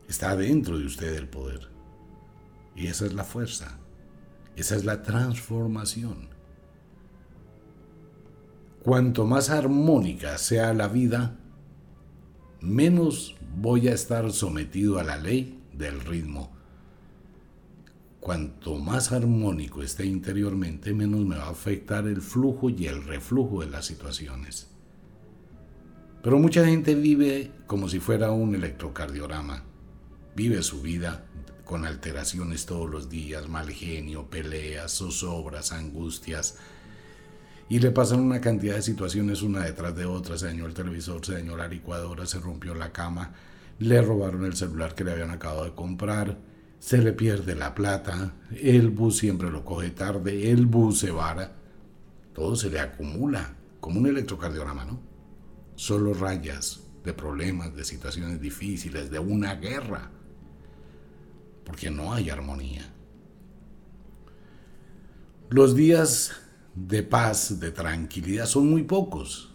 Está 0.09 0.35
dentro 0.37 0.79
de 0.79 0.87
usted 0.87 1.15
el 1.17 1.29
poder. 1.29 1.69
Y 2.75 2.87
esa 2.87 3.05
es 3.05 3.13
la 3.13 3.25
fuerza. 3.25 3.79
Esa 4.57 4.75
es 4.75 4.87
la 4.87 5.03
transformación. 5.03 6.32
Cuanto 8.83 9.27
más 9.27 9.51
armónica 9.51 10.37
sea 10.39 10.75
la 10.75 10.89
vida, 10.89 11.39
menos 12.61 13.37
voy 13.57 13.87
a 13.87 13.95
estar 13.95 14.33
sometido 14.33 14.99
a 14.99 15.05
la 15.05 15.17
ley 15.17 15.63
del 15.73 16.01
ritmo. 16.01 16.53
Cuanto 18.19 18.79
más 18.79 19.13
armónico 19.13 19.83
esté 19.83 20.05
interiormente, 20.05 20.95
menos 20.95 21.21
me 21.21 21.37
va 21.37 21.45
a 21.45 21.51
afectar 21.51 22.09
el 22.09 22.21
flujo 22.21 22.71
y 22.71 22.87
el 22.87 23.05
reflujo 23.05 23.61
de 23.61 23.71
las 23.71 23.87
situaciones. 23.87 24.67
Pero 26.21 26.41
mucha 26.41 26.65
gente 26.65 26.97
vive 26.97 27.53
como 27.69 27.89
si 27.89 28.01
fuera 28.01 28.33
un 28.33 28.57
electrocardiograma. 28.57 29.63
Vive 30.35 30.61
su 30.65 30.83
vida 30.83 31.25
con 31.65 31.85
alteraciones 31.85 32.67
todos 32.67 32.91
los 32.91 33.09
días, 33.09 33.49
mal 33.49 33.71
genio, 33.71 34.29
peleas, 34.29 34.99
zozobras, 34.99 35.71
angustias, 35.71 36.59
y 37.73 37.79
le 37.79 37.91
pasan 37.91 38.21
una 38.21 38.39
cantidad 38.39 38.75
de 38.75 38.83
situaciones 38.83 39.41
una 39.41 39.65
detrás 39.65 39.97
de 39.97 40.05
otra. 40.05 40.37
Se 40.37 40.45
dañó 40.45 40.67
el 40.67 40.75
televisor, 40.75 41.25
se 41.25 41.33
dañó 41.33 41.57
la 41.57 41.69
licuadora, 41.69 42.27
se 42.27 42.39
rompió 42.39 42.75
la 42.75 42.93
cama, 42.93 43.33
le 43.79 44.03
robaron 44.03 44.45
el 44.45 44.55
celular 44.55 44.95
que 44.95 45.05
le 45.05 45.13
habían 45.13 45.31
acabado 45.31 45.65
de 45.65 45.73
comprar, 45.73 46.37
se 46.79 46.99
le 46.99 47.15
pierde 47.15 47.55
la 47.55 47.75
plata, 47.75 48.35
el 48.61 48.91
bus 48.91 49.17
siempre 49.17 49.51
lo 49.51 49.65
coge 49.65 49.89
tarde, 49.89 50.51
el 50.51 50.67
bus 50.67 50.99
se 50.99 51.13
vara. 51.13 51.57
Todo 52.35 52.57
se 52.57 52.69
le 52.69 52.79
acumula, 52.79 53.57
como 53.81 54.01
un 54.01 54.07
electrocardiograma, 54.07 54.85
¿no? 54.85 55.01
Solo 55.75 56.13
rayas 56.13 56.81
de 57.03 57.15
problemas, 57.15 57.75
de 57.75 57.87
situaciones 57.87 58.39
difíciles, 58.39 59.11
de 59.11 59.19
una 59.19 59.55
guerra, 59.55 60.11
porque 61.65 61.91
no 61.91 62.13
hay 62.13 62.29
armonía. 62.29 62.93
Los 65.49 65.75
días 65.75 66.42
de 66.75 67.03
paz, 67.03 67.61
de 67.61 67.71
tranquilidad, 67.71 68.47
son 68.47 68.71
muy 68.71 68.83
pocos. 68.83 69.51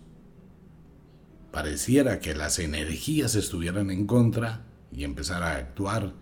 Pareciera 1.52 2.20
que 2.20 2.36
las 2.36 2.60
energías 2.60 3.36
estuvieran 3.36 3.90
en 3.90 4.06
contra 4.06 4.66
y 4.92 5.04
empezar 5.04 5.42
a 5.44 5.56
actuar 5.56 6.14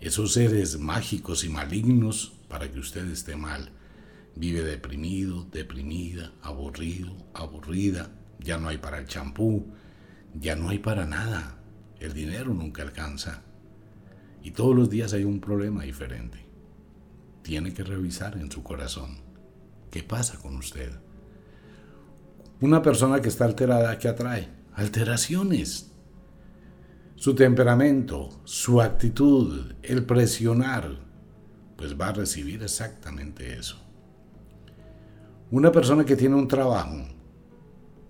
esos 0.00 0.34
seres 0.34 0.78
mágicos 0.78 1.44
y 1.44 1.48
malignos 1.48 2.32
para 2.48 2.70
que 2.70 2.78
usted 2.78 3.06
esté 3.10 3.36
mal. 3.36 3.70
Vive 4.36 4.62
deprimido, 4.62 5.44
deprimida, 5.50 6.32
aburrido, 6.42 7.16
aburrida, 7.34 8.10
ya 8.38 8.58
no 8.58 8.68
hay 8.68 8.78
para 8.78 8.98
el 8.98 9.06
champú, 9.06 9.66
ya 10.34 10.54
no 10.54 10.68
hay 10.68 10.78
para 10.78 11.06
nada. 11.06 11.58
El 11.98 12.12
dinero 12.12 12.52
nunca 12.52 12.82
alcanza. 12.82 13.42
Y 14.42 14.52
todos 14.52 14.76
los 14.76 14.90
días 14.90 15.12
hay 15.14 15.24
un 15.24 15.40
problema 15.40 15.82
diferente. 15.82 16.38
Tiene 17.42 17.72
que 17.72 17.82
revisar 17.82 18.36
en 18.36 18.52
su 18.52 18.62
corazón 18.62 19.27
¿Qué 19.90 20.02
pasa 20.02 20.38
con 20.38 20.56
usted? 20.56 20.90
Una 22.60 22.82
persona 22.82 23.20
que 23.20 23.28
está 23.28 23.44
alterada, 23.44 23.98
¿qué 23.98 24.08
atrae? 24.08 24.48
Alteraciones. 24.74 25.92
Su 27.14 27.34
temperamento, 27.34 28.28
su 28.44 28.80
actitud, 28.80 29.72
el 29.82 30.04
presionar, 30.04 30.98
pues 31.76 31.98
va 31.98 32.08
a 32.08 32.12
recibir 32.12 32.62
exactamente 32.62 33.58
eso. 33.58 33.80
Una 35.50 35.72
persona 35.72 36.04
que 36.04 36.16
tiene 36.16 36.34
un 36.34 36.48
trabajo, 36.48 36.98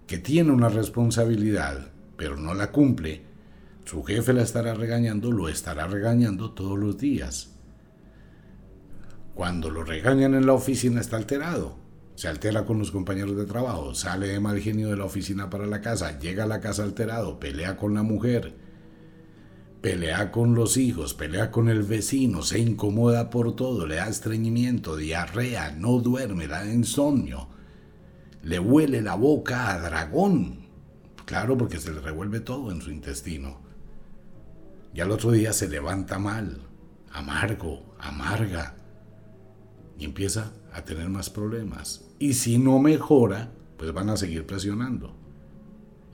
que 0.07 0.19
tiene 0.19 0.51
una 0.51 0.69
responsabilidad, 0.69 1.91
pero 2.17 2.37
no 2.37 2.55
la 2.55 2.73
cumple, 2.73 3.23
su 3.85 4.03
jefe 4.03 4.33
la 4.33 4.43
estará 4.43 4.75
regañando, 4.75 5.31
lo 5.31 5.49
estará 5.49 5.87
regañando 5.87 6.51
todos 6.51 6.79
los 6.79 6.99
días. 6.99 7.58
Cuando 9.39 9.71
lo 9.71 9.85
regañan 9.85 10.35
en 10.35 10.47
la 10.47 10.53
oficina 10.53 11.01
está 11.01 11.17
alterado. 11.17 11.77
Se 12.17 12.27
altera 12.27 12.65
con 12.65 12.81
los 12.81 12.91
compañeros 12.91 13.37
de 13.37 13.47
trabajo, 13.47 13.95
sale 13.95 14.27
de 14.27 14.41
mal 14.41 14.59
genio 14.59 14.89
de 14.89 14.97
la 14.97 15.05
oficina 15.05 15.49
para 15.49 15.65
la 15.67 15.81
casa, 15.81 16.19
llega 16.19 16.43
a 16.43 16.49
la 16.49 16.59
casa 16.59 16.83
alterado, 16.83 17.39
pelea 17.39 17.77
con 17.77 17.95
la 17.95 18.03
mujer, 18.03 18.57
pelea 19.81 20.33
con 20.33 20.57
los 20.57 20.77
hijos, 20.77 21.15
pelea 21.15 21.53
con 21.53 21.69
el 21.69 21.85
vecino, 21.85 22.43
se 22.43 22.59
incomoda 22.59 23.31
por 23.31 23.55
todo, 23.55 23.87
le 23.87 23.95
da 23.95 24.09
estreñimiento, 24.09 24.97
diarrea, 24.97 25.71
no 25.71 26.01
duerme, 26.01 26.49
da 26.49 26.67
insomnio, 26.67 27.47
le 28.43 28.59
huele 28.59 29.03
la 29.03 29.15
boca 29.15 29.73
a 29.73 29.79
dragón. 29.79 30.67
Claro, 31.27 31.57
porque 31.57 31.79
se 31.79 31.93
le 31.93 32.01
revuelve 32.01 32.41
todo 32.41 32.73
en 32.73 32.83
su 32.83 32.91
intestino. 32.91 33.61
Y 34.93 35.01
al 35.01 35.13
otro 35.13 35.31
día 35.31 35.53
se 35.53 35.69
levanta 35.69 36.19
mal, 36.19 36.67
amargo, 37.13 37.95
amarga, 38.01 38.78
y 39.99 40.05
empieza 40.05 40.53
a 40.73 40.85
tener 40.85 41.09
más 41.09 41.31
problemas. 41.31 42.05
Y 42.19 42.35
si 42.35 42.59
no 42.59 42.79
mejora, 42.79 43.53
pues 43.77 43.93
van 43.93 44.11
a 44.11 44.17
seguir 44.17 44.47
presionando. 44.47 45.15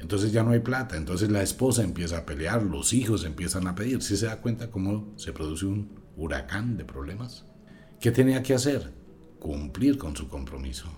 Entonces 0.00 0.32
ya 0.32 0.42
no 0.42 0.50
hay 0.50 0.60
plata, 0.60 0.96
entonces 0.96 1.30
la 1.30 1.42
esposa 1.42 1.82
empieza 1.82 2.18
a 2.18 2.26
pelear, 2.26 2.62
los 2.62 2.92
hijos 2.92 3.24
empiezan 3.24 3.66
a 3.66 3.74
pedir. 3.74 4.02
¿Sí 4.02 4.16
se 4.16 4.26
da 4.26 4.40
cuenta 4.40 4.70
cómo 4.70 5.14
se 5.16 5.32
produce 5.32 5.66
un 5.66 5.88
huracán 6.16 6.76
de 6.76 6.84
problemas? 6.84 7.46
¿Qué 8.00 8.10
tenía 8.10 8.42
que 8.42 8.54
hacer? 8.54 8.92
Cumplir 9.38 9.96
con 9.96 10.14
su 10.14 10.28
compromiso, 10.28 10.88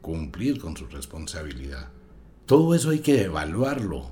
cumplir 0.00 0.60
con 0.60 0.76
su 0.76 0.86
responsabilidad. 0.86 1.88
Todo 2.46 2.74
eso 2.74 2.90
hay 2.90 3.00
que 3.00 3.22
evaluarlo 3.22 4.10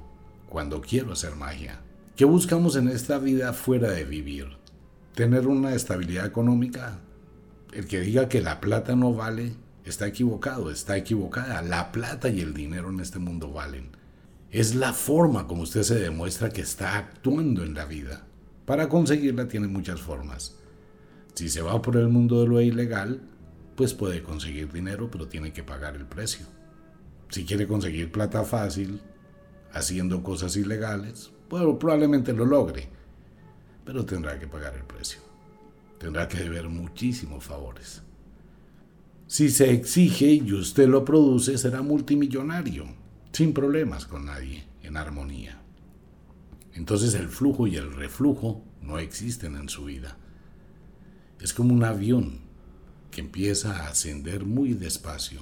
cuando 0.48 0.80
quiero 0.80 1.12
hacer 1.12 1.36
magia. 1.36 1.80
¿Qué 2.16 2.24
buscamos 2.24 2.76
en 2.76 2.88
esta 2.88 3.18
vida 3.18 3.52
fuera 3.52 3.90
de 3.90 4.04
vivir? 4.04 4.46
Tener 5.14 5.46
una 5.46 5.74
estabilidad 5.74 6.26
económica. 6.26 6.98
El 7.72 7.86
que 7.86 8.00
diga 8.00 8.28
que 8.28 8.42
la 8.42 8.60
plata 8.60 8.94
no 8.94 9.14
vale 9.14 9.54
está 9.86 10.06
equivocado, 10.06 10.70
está 10.70 10.96
equivocada. 10.98 11.62
La 11.62 11.90
plata 11.90 12.28
y 12.28 12.40
el 12.40 12.52
dinero 12.52 12.90
en 12.90 13.00
este 13.00 13.18
mundo 13.18 13.50
valen. 13.50 13.88
Es 14.50 14.74
la 14.74 14.92
forma 14.92 15.46
como 15.46 15.62
usted 15.62 15.82
se 15.82 15.98
demuestra 15.98 16.50
que 16.50 16.60
está 16.60 16.98
actuando 16.98 17.64
en 17.64 17.72
la 17.72 17.86
vida. 17.86 18.26
Para 18.66 18.90
conseguirla 18.90 19.48
tiene 19.48 19.68
muchas 19.68 20.02
formas. 20.02 20.54
Si 21.32 21.48
se 21.48 21.62
va 21.62 21.80
por 21.80 21.96
el 21.96 22.08
mundo 22.08 22.42
de 22.42 22.48
lo 22.48 22.60
ilegal, 22.60 23.22
pues 23.74 23.94
puede 23.94 24.22
conseguir 24.22 24.70
dinero, 24.70 25.10
pero 25.10 25.26
tiene 25.26 25.54
que 25.54 25.62
pagar 25.62 25.96
el 25.96 26.04
precio. 26.04 26.44
Si 27.30 27.46
quiere 27.46 27.66
conseguir 27.66 28.12
plata 28.12 28.44
fácil, 28.44 29.00
haciendo 29.72 30.22
cosas 30.22 30.56
ilegales, 30.56 31.30
bueno, 31.48 31.78
probablemente 31.78 32.34
lo 32.34 32.44
logre, 32.44 32.90
pero 33.86 34.04
tendrá 34.04 34.38
que 34.38 34.46
pagar 34.46 34.74
el 34.74 34.84
precio. 34.84 35.31
Tendrá 36.02 36.26
que 36.26 36.36
deber 36.36 36.68
muchísimos 36.68 37.44
favores. 37.44 38.02
Si 39.28 39.50
se 39.50 39.70
exige 39.70 40.32
y 40.32 40.52
usted 40.52 40.88
lo 40.88 41.04
produce, 41.04 41.56
será 41.56 41.80
multimillonario, 41.80 42.86
sin 43.30 43.54
problemas 43.54 44.04
con 44.06 44.26
nadie, 44.26 44.66
en 44.82 44.96
armonía. 44.96 45.62
Entonces 46.74 47.14
el 47.14 47.28
flujo 47.28 47.68
y 47.68 47.76
el 47.76 47.92
reflujo 47.92 48.64
no 48.80 48.98
existen 48.98 49.54
en 49.54 49.68
su 49.68 49.84
vida. 49.84 50.18
Es 51.40 51.54
como 51.54 51.72
un 51.72 51.84
avión 51.84 52.40
que 53.12 53.20
empieza 53.20 53.76
a 53.76 53.90
ascender 53.90 54.44
muy 54.44 54.74
despacio 54.74 55.40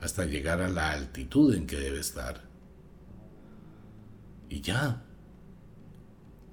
hasta 0.00 0.24
llegar 0.24 0.62
a 0.62 0.68
la 0.68 0.92
altitud 0.92 1.52
en 1.52 1.66
que 1.66 1.78
debe 1.78 1.98
estar 1.98 2.44
y 4.48 4.60
ya. 4.60 5.02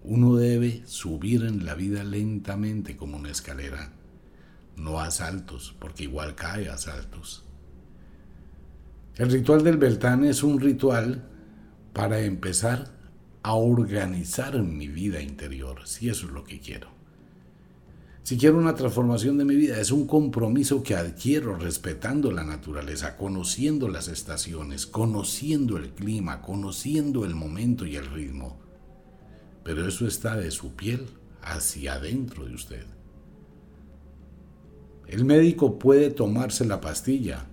Uno 0.04 0.36
debe 0.36 0.82
subir 0.86 1.44
en 1.44 1.66
la 1.66 1.76
vida 1.76 2.04
lentamente 2.04 2.96
como 2.96 3.18
una 3.18 3.32
escalera, 3.32 3.92
no 4.78 5.00
a 5.00 5.12
saltos, 5.12 5.76
porque 5.80 6.04
igual 6.04 6.36
cae 6.36 6.70
a 6.70 6.78
saltos. 6.78 7.44
El 9.18 9.30
ritual 9.30 9.64
del 9.64 9.78
Beltán 9.78 10.24
es 10.24 10.44
un 10.44 10.62
ritual 10.62 11.28
para 11.94 12.22
empezar 12.22 12.92
a 13.44 13.54
organizar 13.54 14.62
mi 14.64 14.88
vida 14.88 15.22
interior, 15.22 15.82
si 15.86 16.10
eso 16.10 16.28
es 16.28 16.32
lo 16.32 16.44
que 16.44 16.60
quiero. 16.60 17.00
Si 18.24 18.38
quiero 18.38 18.58
una 18.58 18.76
transformación 18.76 19.38
de 19.38 19.46
mi 19.46 19.56
vida, 19.56 19.80
es 19.80 19.92
un 19.92 20.06
compromiso 20.06 20.84
que 20.84 20.96
adquiero 20.96 21.56
respetando 21.56 22.32
la 22.32 22.44
naturaleza, 22.44 23.18
conociendo 23.18 23.88
las 23.90 24.08
estaciones, 24.08 24.86
conociendo 24.86 25.78
el 25.78 25.90
clima, 25.90 26.42
conociendo 26.42 27.26
el 27.26 27.34
momento 27.34 27.86
y 27.88 27.96
el 27.96 28.06
ritmo. 28.06 28.69
Pero 29.70 29.88
eso 29.88 30.08
está 30.08 30.36
de 30.36 30.50
su 30.50 30.74
piel 30.74 31.06
hacia 31.44 31.94
adentro 31.94 32.44
de 32.44 32.56
usted. 32.56 32.86
El 35.06 35.26
médico 35.26 35.78
puede 35.78 36.10
tomarse 36.10 36.66
la 36.66 36.82
pastilla. 36.82 37.46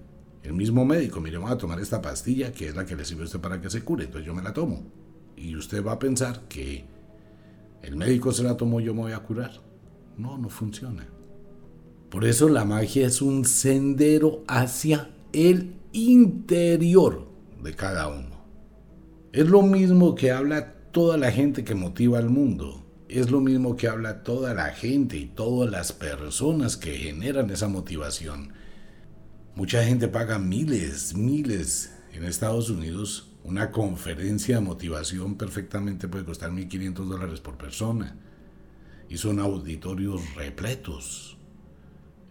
El 0.42 0.54
mismo 0.54 0.86
médico, 0.86 1.20
mire, 1.20 1.36
voy 1.36 1.52
a 1.52 1.58
tomar 1.58 1.78
esta 1.78 2.00
pastilla 2.00 2.52
que 2.52 2.68
es 2.68 2.74
la 2.74 2.86
que 2.86 2.96
le 2.96 3.04
sirve 3.04 3.20
a 3.20 3.24
usted 3.26 3.40
para 3.40 3.60
que 3.60 3.68
se 3.68 3.82
cure, 3.82 4.04
entonces 4.04 4.26
yo 4.26 4.32
me 4.34 4.42
la 4.42 4.54
tomo. 4.54 4.82
Y 5.36 5.56
usted 5.56 5.84
va 5.84 5.92
a 5.92 5.98
pensar 5.98 6.48
que 6.48 6.86
el 7.82 7.96
médico 7.96 8.32
se 8.32 8.44
la 8.44 8.56
tomó, 8.56 8.80
yo 8.80 8.94
me 8.94 9.02
voy 9.02 9.12
a 9.12 9.18
curar. 9.18 9.52
No, 10.16 10.38
no 10.38 10.48
funciona. 10.48 11.06
Por 12.08 12.24
eso 12.24 12.48
la 12.48 12.64
magia 12.64 13.06
es 13.06 13.20
un 13.20 13.44
sendero 13.44 14.42
hacia 14.48 15.10
el 15.34 15.74
interior 15.92 17.28
de 17.62 17.74
cada 17.74 18.08
uno. 18.08 18.36
Es 19.34 19.46
lo 19.50 19.60
mismo 19.60 20.14
que 20.14 20.30
habla 20.30 20.75
toda 20.96 21.18
la 21.18 21.30
gente 21.30 21.62
que 21.62 21.74
motiva 21.74 22.16
al 22.16 22.30
mundo. 22.30 22.82
Es 23.06 23.30
lo 23.30 23.42
mismo 23.42 23.76
que 23.76 23.86
habla 23.86 24.22
toda 24.22 24.54
la 24.54 24.70
gente 24.70 25.18
y 25.18 25.26
todas 25.26 25.70
las 25.70 25.92
personas 25.92 26.78
que 26.78 26.96
generan 26.96 27.50
esa 27.50 27.68
motivación. 27.68 28.54
Mucha 29.54 29.84
gente 29.84 30.08
paga 30.08 30.38
miles, 30.38 31.14
miles 31.14 31.92
en 32.14 32.24
Estados 32.24 32.70
Unidos. 32.70 33.30
Una 33.44 33.72
conferencia 33.72 34.54
de 34.54 34.62
motivación 34.62 35.34
perfectamente 35.34 36.08
puede 36.08 36.24
costar 36.24 36.50
1.500 36.50 36.94
dólares 36.94 37.40
por 37.40 37.58
persona 37.58 38.16
y 39.10 39.18
son 39.18 39.38
auditorios 39.38 40.34
repletos, 40.34 41.35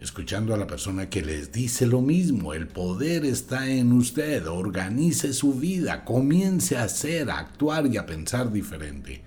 escuchando 0.00 0.54
a 0.54 0.56
la 0.56 0.66
persona 0.66 1.08
que 1.08 1.22
les 1.22 1.52
dice 1.52 1.86
lo 1.86 2.00
mismo, 2.00 2.54
el 2.54 2.68
poder 2.68 3.24
está 3.24 3.68
en 3.70 3.92
usted, 3.92 4.46
organice 4.46 5.32
su 5.32 5.54
vida, 5.54 6.04
comience 6.04 6.76
a 6.76 6.84
hacer, 6.84 7.30
a 7.30 7.38
actuar 7.38 7.86
y 7.86 7.96
a 7.96 8.06
pensar 8.06 8.52
diferente. 8.52 9.22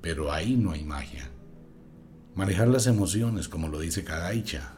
Pero 0.00 0.32
ahí 0.32 0.56
no 0.56 0.72
hay 0.72 0.84
magia. 0.84 1.30
Manejar 2.34 2.68
las 2.68 2.86
emociones, 2.86 3.48
como 3.48 3.68
lo 3.68 3.80
dice 3.80 4.04
Kadaicha. 4.04 4.72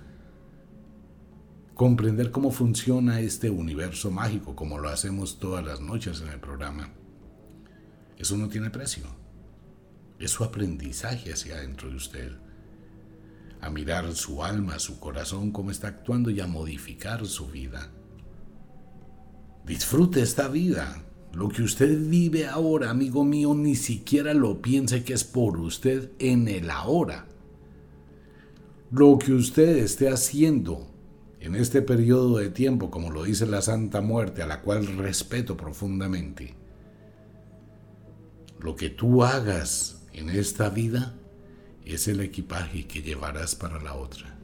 Comprender 1.74 2.30
cómo 2.30 2.50
funciona 2.50 3.20
este 3.20 3.50
universo 3.50 4.10
mágico, 4.10 4.56
como 4.56 4.78
lo 4.78 4.88
hacemos 4.88 5.38
todas 5.38 5.64
las 5.64 5.80
noches 5.80 6.20
en 6.20 6.28
el 6.28 6.40
programa. 6.40 6.90
Eso 8.18 8.36
no 8.36 8.48
tiene 8.48 8.70
precio 8.70 9.22
es 10.24 10.30
su 10.30 10.44
aprendizaje 10.44 11.32
hacia 11.32 11.56
adentro 11.56 11.90
de 11.90 11.96
usted. 11.96 12.32
A 13.62 13.70
mirar 13.70 14.14
su 14.14 14.44
alma, 14.44 14.78
su 14.78 15.00
corazón, 15.00 15.50
cómo 15.52 15.70
está 15.70 15.88
actuando 15.88 16.28
y 16.28 16.40
a 16.40 16.46
modificar 16.46 17.24
su 17.26 17.46
vida. 17.46 17.90
Disfrute 19.64 20.20
esta 20.20 20.48
vida. 20.48 21.02
Lo 21.32 21.48
que 21.48 21.62
usted 21.62 21.98
vive 21.98 22.46
ahora, 22.46 22.90
amigo 22.90 23.24
mío, 23.24 23.54
ni 23.54 23.74
siquiera 23.74 24.34
lo 24.34 24.60
piense 24.60 25.02
que 25.02 25.14
es 25.14 25.24
por 25.24 25.58
usted 25.58 26.10
en 26.18 26.48
el 26.48 26.70
ahora. 26.70 27.26
Lo 28.90 29.18
que 29.18 29.32
usted 29.32 29.78
esté 29.78 30.10
haciendo 30.10 30.92
en 31.40 31.54
este 31.54 31.80
periodo 31.80 32.36
de 32.36 32.50
tiempo, 32.50 32.90
como 32.90 33.10
lo 33.10 33.22
dice 33.22 33.46
la 33.46 33.62
Santa 33.62 34.00
Muerte, 34.02 34.42
a 34.42 34.46
la 34.46 34.60
cual 34.60 34.86
respeto 34.98 35.56
profundamente, 35.56 36.54
lo 38.60 38.76
que 38.76 38.90
tú 38.90 39.24
hagas 39.24 40.02
en 40.12 40.28
esta 40.28 40.68
vida 40.68 41.14
es 41.84 42.08
el 42.08 42.20
equipaje 42.20 42.86
que 42.86 43.02
llevarás 43.02 43.54
para 43.54 43.80
la 43.80 43.94
otra. 43.94 44.38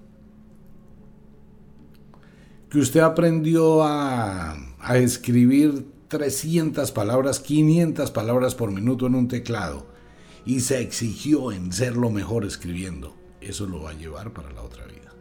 Que 2.71 2.79
usted 2.79 3.01
aprendió 3.01 3.83
a, 3.83 4.57
escribir 4.95 5.87
300 6.09 6.93
palabras, 6.93 7.41
500 7.41 8.11
palabras 8.11 8.55
por 8.55 8.73
minuto 8.73 9.07
en 9.07 9.15
un 9.15 9.29
teclado 9.29 9.87
y 10.45 10.61
se 10.61 10.81
exigió 10.81 11.53
en 11.53 11.73
ser 11.73 11.97
lo 11.97 12.11
mejor 12.11 12.45
escribiendo. 12.45 13.17
Eso 13.41 13.67
lo 13.67 13.83
va 13.83 13.91
a 13.91 13.95
llevar 13.95 14.33
para 14.33 14.51
la 14.53 14.63
otra 14.63 14.85
vida. 14.87 15.13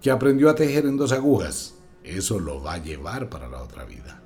Que 0.00 0.10
aprendió 0.10 0.50
a 0.50 0.54
tejer 0.54 0.86
en 0.86 0.96
dos 0.96 1.12
agujas. 1.12 1.74
Eso 2.02 2.38
lo 2.38 2.62
va 2.62 2.74
a 2.74 2.82
llevar 2.82 3.30
para 3.30 3.48
la 3.48 3.62
otra 3.62 3.84
vida. 3.84 4.22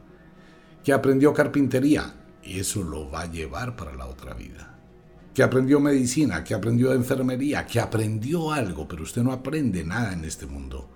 Que 0.82 0.92
aprendió 0.92 1.32
carpintería. 1.32 2.14
Eso 2.42 2.82
lo 2.82 3.10
va 3.10 3.22
a 3.22 3.30
llevar 3.30 3.76
para 3.76 3.94
la 3.94 4.06
otra 4.06 4.34
vida 4.34 4.77
que 5.38 5.44
aprendió 5.44 5.78
medicina, 5.78 6.42
que 6.42 6.52
aprendió 6.52 6.92
enfermería, 6.92 7.64
que 7.64 7.78
aprendió 7.78 8.50
algo, 8.50 8.88
pero 8.88 9.04
usted 9.04 9.22
no 9.22 9.30
aprende 9.30 9.84
nada 9.84 10.12
en 10.12 10.24
este 10.24 10.46
mundo. 10.46 10.90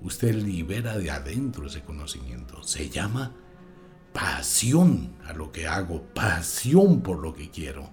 Usted 0.00 0.34
libera 0.36 0.96
de 0.96 1.10
adentro 1.10 1.66
ese 1.66 1.82
conocimiento. 1.82 2.62
Se 2.62 2.88
llama 2.88 3.34
pasión 4.14 5.16
a 5.26 5.34
lo 5.34 5.52
que 5.52 5.66
hago, 5.66 6.02
pasión 6.14 7.02
por 7.02 7.18
lo 7.18 7.34
que 7.34 7.50
quiero. 7.50 7.90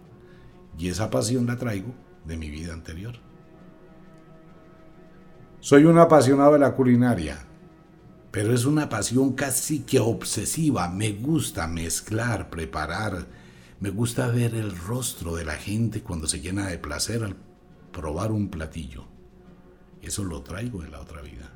Y 0.77 0.87
esa 0.87 1.09
pasión 1.09 1.45
la 1.45 1.57
traigo 1.57 1.93
de 2.23 2.37
mi 2.37 2.49
vida 2.49 2.71
anterior. 2.71 3.15
Soy 5.59 5.83
un 5.83 5.99
apasionado 5.99 6.53
de 6.53 6.59
la 6.59 6.73
culinaria, 6.73 7.37
pero 8.31 8.53
es 8.53 8.63
una 8.63 8.87
pasión 8.87 9.33
casi 9.33 9.79
que 9.79 9.99
obsesiva. 9.99 10.87
Me 10.87 11.11
gusta 11.11 11.67
mezclar, 11.67 12.49
preparar, 12.49 13.27
me 13.79 13.91
gusta 13.91 14.27
ver 14.29 14.55
el 14.55 14.75
rostro 14.75 15.35
de 15.35 15.45
la 15.45 15.55
gente 15.55 16.01
cuando 16.01 16.27
se 16.27 16.39
llena 16.39 16.67
de 16.67 16.79
placer 16.79 17.23
al 17.23 17.35
probar 17.91 18.31
un 18.31 18.49
platillo. 18.49 19.05
Eso 20.01 20.23
lo 20.23 20.41
traigo 20.41 20.83
en 20.83 20.91
la 20.91 20.99
otra 20.99 21.21
vida. 21.21 21.51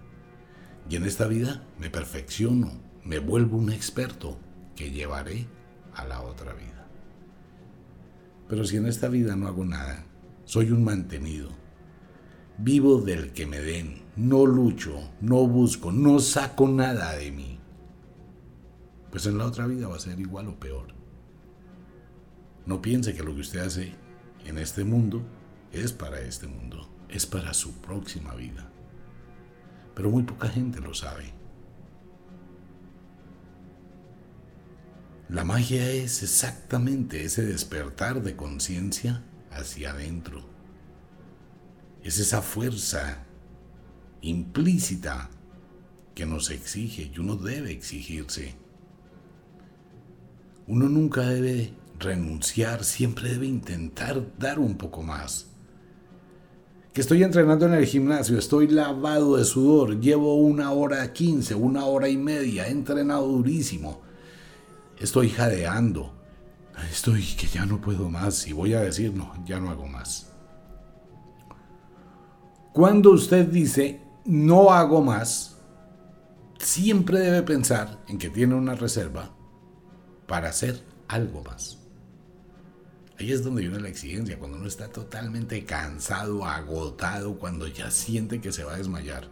Y 0.87 0.97
en 0.97 1.05
esta 1.05 1.25
vida 1.27 1.63
me 1.79 1.89
perfecciono, 1.89 2.71
me 3.03 3.17
vuelvo 3.17 3.57
un 3.57 3.71
experto 3.71 4.37
que 4.75 4.91
llevaré 4.91 5.47
a 5.95 6.05
la 6.05 6.21
otra 6.21 6.53
vida. 6.53 6.87
Pero 8.47 8.65
si 8.65 8.77
en 8.77 8.85
esta 8.85 9.07
vida 9.07 9.35
no 9.35 9.47
hago 9.47 9.65
nada, 9.65 10.05
soy 10.45 10.71
un 10.71 10.83
mantenido. 10.83 11.49
Vivo 12.57 13.01
del 13.01 13.31
que 13.33 13.47
me 13.47 13.59
den, 13.59 14.03
no 14.15 14.45
lucho, 14.45 15.11
no 15.21 15.47
busco, 15.47 15.91
no 15.91 16.19
saco 16.19 16.67
nada 16.67 17.15
de 17.15 17.31
mí. 17.31 17.57
pues 19.09 19.25
en 19.25 19.37
la 19.37 19.45
otra 19.45 19.67
vida 19.67 19.87
va 19.87 19.95
a 19.95 19.99
ser 19.99 20.19
igual 20.19 20.47
o 20.47 20.59
peor. 20.59 21.00
No 22.65 22.81
piense 22.81 23.13
que 23.13 23.23
lo 23.23 23.33
que 23.33 23.41
usted 23.41 23.59
hace 23.59 23.95
en 24.45 24.57
este 24.57 24.83
mundo 24.83 25.23
es 25.71 25.93
para 25.93 26.19
este 26.19 26.47
mundo, 26.47 26.89
es 27.09 27.25
para 27.25 27.53
su 27.53 27.73
próxima 27.81 28.35
vida. 28.35 28.69
Pero 29.95 30.09
muy 30.09 30.23
poca 30.23 30.47
gente 30.49 30.79
lo 30.79 30.93
sabe. 30.93 31.33
La 35.29 35.45
magia 35.45 35.89
es 35.89 36.23
exactamente 36.23 37.23
ese 37.23 37.45
despertar 37.45 38.21
de 38.21 38.35
conciencia 38.35 39.23
hacia 39.49 39.91
adentro. 39.91 40.43
Es 42.03 42.19
esa 42.19 42.41
fuerza 42.41 43.23
implícita 44.21 45.29
que 46.15 46.25
nos 46.25 46.49
exige 46.49 47.11
y 47.13 47.19
uno 47.19 47.37
debe 47.37 47.71
exigirse. 47.71 48.55
Uno 50.67 50.89
nunca 50.89 51.21
debe 51.21 51.73
renunciar, 52.01 52.83
siempre 52.83 53.29
debe 53.29 53.47
intentar 53.47 54.37
dar 54.37 54.59
un 54.59 54.75
poco 54.75 55.01
más. 55.03 55.47
Que 56.93 57.01
estoy 57.01 57.23
entrenando 57.23 57.65
en 57.65 57.73
el 57.73 57.85
gimnasio, 57.85 58.37
estoy 58.37 58.67
lavado 58.67 59.37
de 59.37 59.45
sudor, 59.45 60.01
llevo 60.01 60.35
una 60.35 60.71
hora 60.71 61.13
quince, 61.13 61.55
una 61.55 61.85
hora 61.85 62.09
y 62.09 62.17
media, 62.17 62.67
he 62.67 62.71
entrenado 62.71 63.27
durísimo, 63.27 64.01
estoy 64.99 65.29
jadeando, 65.29 66.13
estoy 66.91 67.23
que 67.37 67.47
ya 67.47 67.65
no 67.65 67.79
puedo 67.79 68.09
más 68.09 68.45
y 68.45 68.51
voy 68.51 68.73
a 68.73 68.81
decir, 68.81 69.13
no, 69.13 69.33
ya 69.45 69.59
no 69.59 69.69
hago 69.69 69.87
más. 69.87 70.31
Cuando 72.73 73.11
usted 73.11 73.47
dice, 73.47 74.01
no 74.25 74.71
hago 74.71 75.01
más, 75.01 75.57
siempre 76.57 77.19
debe 77.19 77.41
pensar 77.43 77.99
en 78.07 78.17
que 78.17 78.29
tiene 78.29 78.55
una 78.55 78.75
reserva 78.75 79.31
para 80.27 80.49
hacer 80.49 80.83
algo 81.07 81.43
más. 81.43 81.80
Ahí 83.21 83.31
es 83.31 83.43
donde 83.43 83.61
viene 83.61 83.79
la 83.79 83.87
exigencia, 83.87 84.39
cuando 84.39 84.57
uno 84.57 84.65
está 84.65 84.87
totalmente 84.87 85.63
cansado, 85.63 86.43
agotado, 86.43 87.37
cuando 87.37 87.67
ya 87.67 87.91
siente 87.91 88.41
que 88.41 88.51
se 88.51 88.63
va 88.63 88.73
a 88.73 88.77
desmayar. 88.77 89.29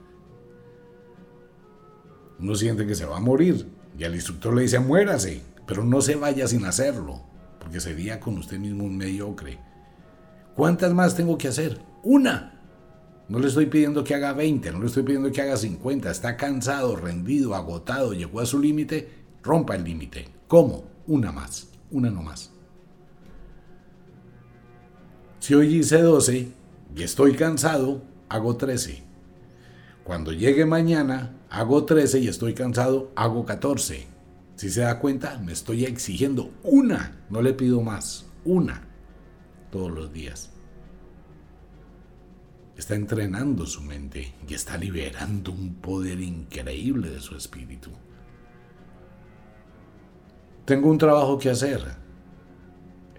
Uno 2.37 2.53
siente 2.53 2.85
que 2.85 2.93
se 2.93 3.05
va 3.05 3.17
a 3.17 3.19
morir 3.19 3.65
y 3.97 4.03
al 4.03 4.13
instructor 4.13 4.53
le 4.53 4.61
dice 4.61 4.77
muérase, 4.77 5.41
pero 5.65 5.83
no 5.83 6.01
se 6.01 6.13
vaya 6.13 6.47
sin 6.47 6.65
hacerlo, 6.65 7.23
porque 7.57 7.79
sería 7.79 8.19
con 8.19 8.37
usted 8.37 8.59
mismo 8.59 8.83
un 8.83 8.95
mediocre. 8.95 9.57
¿Cuántas 10.55 10.93
más 10.93 11.15
tengo 11.15 11.35
que 11.39 11.47
hacer? 11.47 11.81
Una. 12.03 12.61
No 13.27 13.39
le 13.39 13.47
estoy 13.47 13.65
pidiendo 13.65 14.03
que 14.03 14.13
haga 14.13 14.33
20, 14.33 14.71
no 14.71 14.81
le 14.81 14.85
estoy 14.85 15.01
pidiendo 15.01 15.31
que 15.31 15.41
haga 15.41 15.57
50. 15.57 16.11
Está 16.11 16.37
cansado, 16.37 16.95
rendido, 16.95 17.55
agotado, 17.55 18.13
llegó 18.13 18.39
a 18.39 18.45
su 18.45 18.59
límite, 18.59 19.09
rompa 19.41 19.75
el 19.75 19.83
límite. 19.83 20.29
¿Cómo? 20.47 20.83
Una 21.07 21.31
más, 21.31 21.69
una 21.89 22.11
no 22.11 22.21
más. 22.21 22.51
Si 25.49 25.55
hoy 25.55 25.77
hice 25.77 26.03
12 26.03 26.47
y 26.95 27.01
estoy 27.01 27.33
cansado, 27.33 28.03
hago 28.29 28.55
13. 28.55 29.01
Cuando 30.03 30.31
llegue 30.31 30.63
mañana, 30.67 31.39
hago 31.49 31.85
13 31.85 32.19
y 32.19 32.27
estoy 32.27 32.53
cansado, 32.53 33.11
hago 33.15 33.47
14. 33.47 34.05
Si 34.57 34.69
se 34.69 34.81
da 34.81 34.99
cuenta, 34.99 35.39
me 35.39 35.51
estoy 35.51 35.85
exigiendo 35.85 36.51
una, 36.61 37.25
no 37.31 37.41
le 37.41 37.53
pido 37.53 37.81
más, 37.81 38.27
una, 38.45 38.87
todos 39.71 39.89
los 39.89 40.13
días. 40.13 40.51
Está 42.77 42.93
entrenando 42.93 43.65
su 43.65 43.81
mente 43.81 44.35
y 44.47 44.53
está 44.53 44.77
liberando 44.77 45.51
un 45.51 45.73
poder 45.81 46.21
increíble 46.21 47.09
de 47.09 47.21
su 47.21 47.35
espíritu. 47.35 47.89
Tengo 50.65 50.91
un 50.91 50.99
trabajo 50.99 51.39
que 51.39 51.49
hacer. 51.49 51.81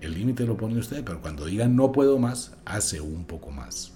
El 0.00 0.14
límite 0.14 0.46
lo 0.46 0.56
pone 0.56 0.78
usted, 0.78 1.04
pero 1.04 1.20
cuando 1.20 1.44
diga 1.44 1.68
no 1.68 1.92
puedo 1.92 2.18
más, 2.18 2.56
hace 2.64 3.00
un 3.00 3.24
poco 3.24 3.50
más. 3.50 3.92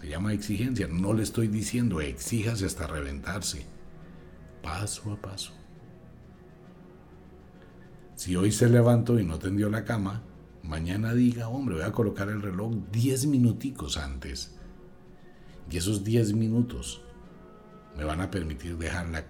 Se 0.00 0.08
llama 0.08 0.32
exigencia. 0.32 0.88
No 0.88 1.12
le 1.12 1.22
estoy 1.22 1.48
diciendo 1.48 2.00
exíjase 2.00 2.64
hasta 2.64 2.86
reventarse. 2.86 3.66
Paso 4.62 5.12
a 5.12 5.20
paso. 5.20 5.52
Si 8.16 8.36
hoy 8.36 8.52
se 8.52 8.68
levantó 8.68 9.18
y 9.18 9.24
no 9.24 9.38
tendió 9.38 9.68
la 9.70 9.84
cama, 9.84 10.22
mañana 10.62 11.14
diga, 11.14 11.48
hombre, 11.48 11.76
voy 11.76 11.84
a 11.84 11.92
colocar 11.92 12.28
el 12.28 12.42
reloj 12.42 12.74
10 12.92 13.26
minuticos 13.26 13.96
antes. 13.96 14.56
Y 15.70 15.76
esos 15.76 16.02
10 16.04 16.34
minutos 16.34 17.02
me 17.96 18.04
van 18.04 18.20
a 18.20 18.30
permitir 18.30 18.76
dejar 18.78 19.08
la, 19.08 19.24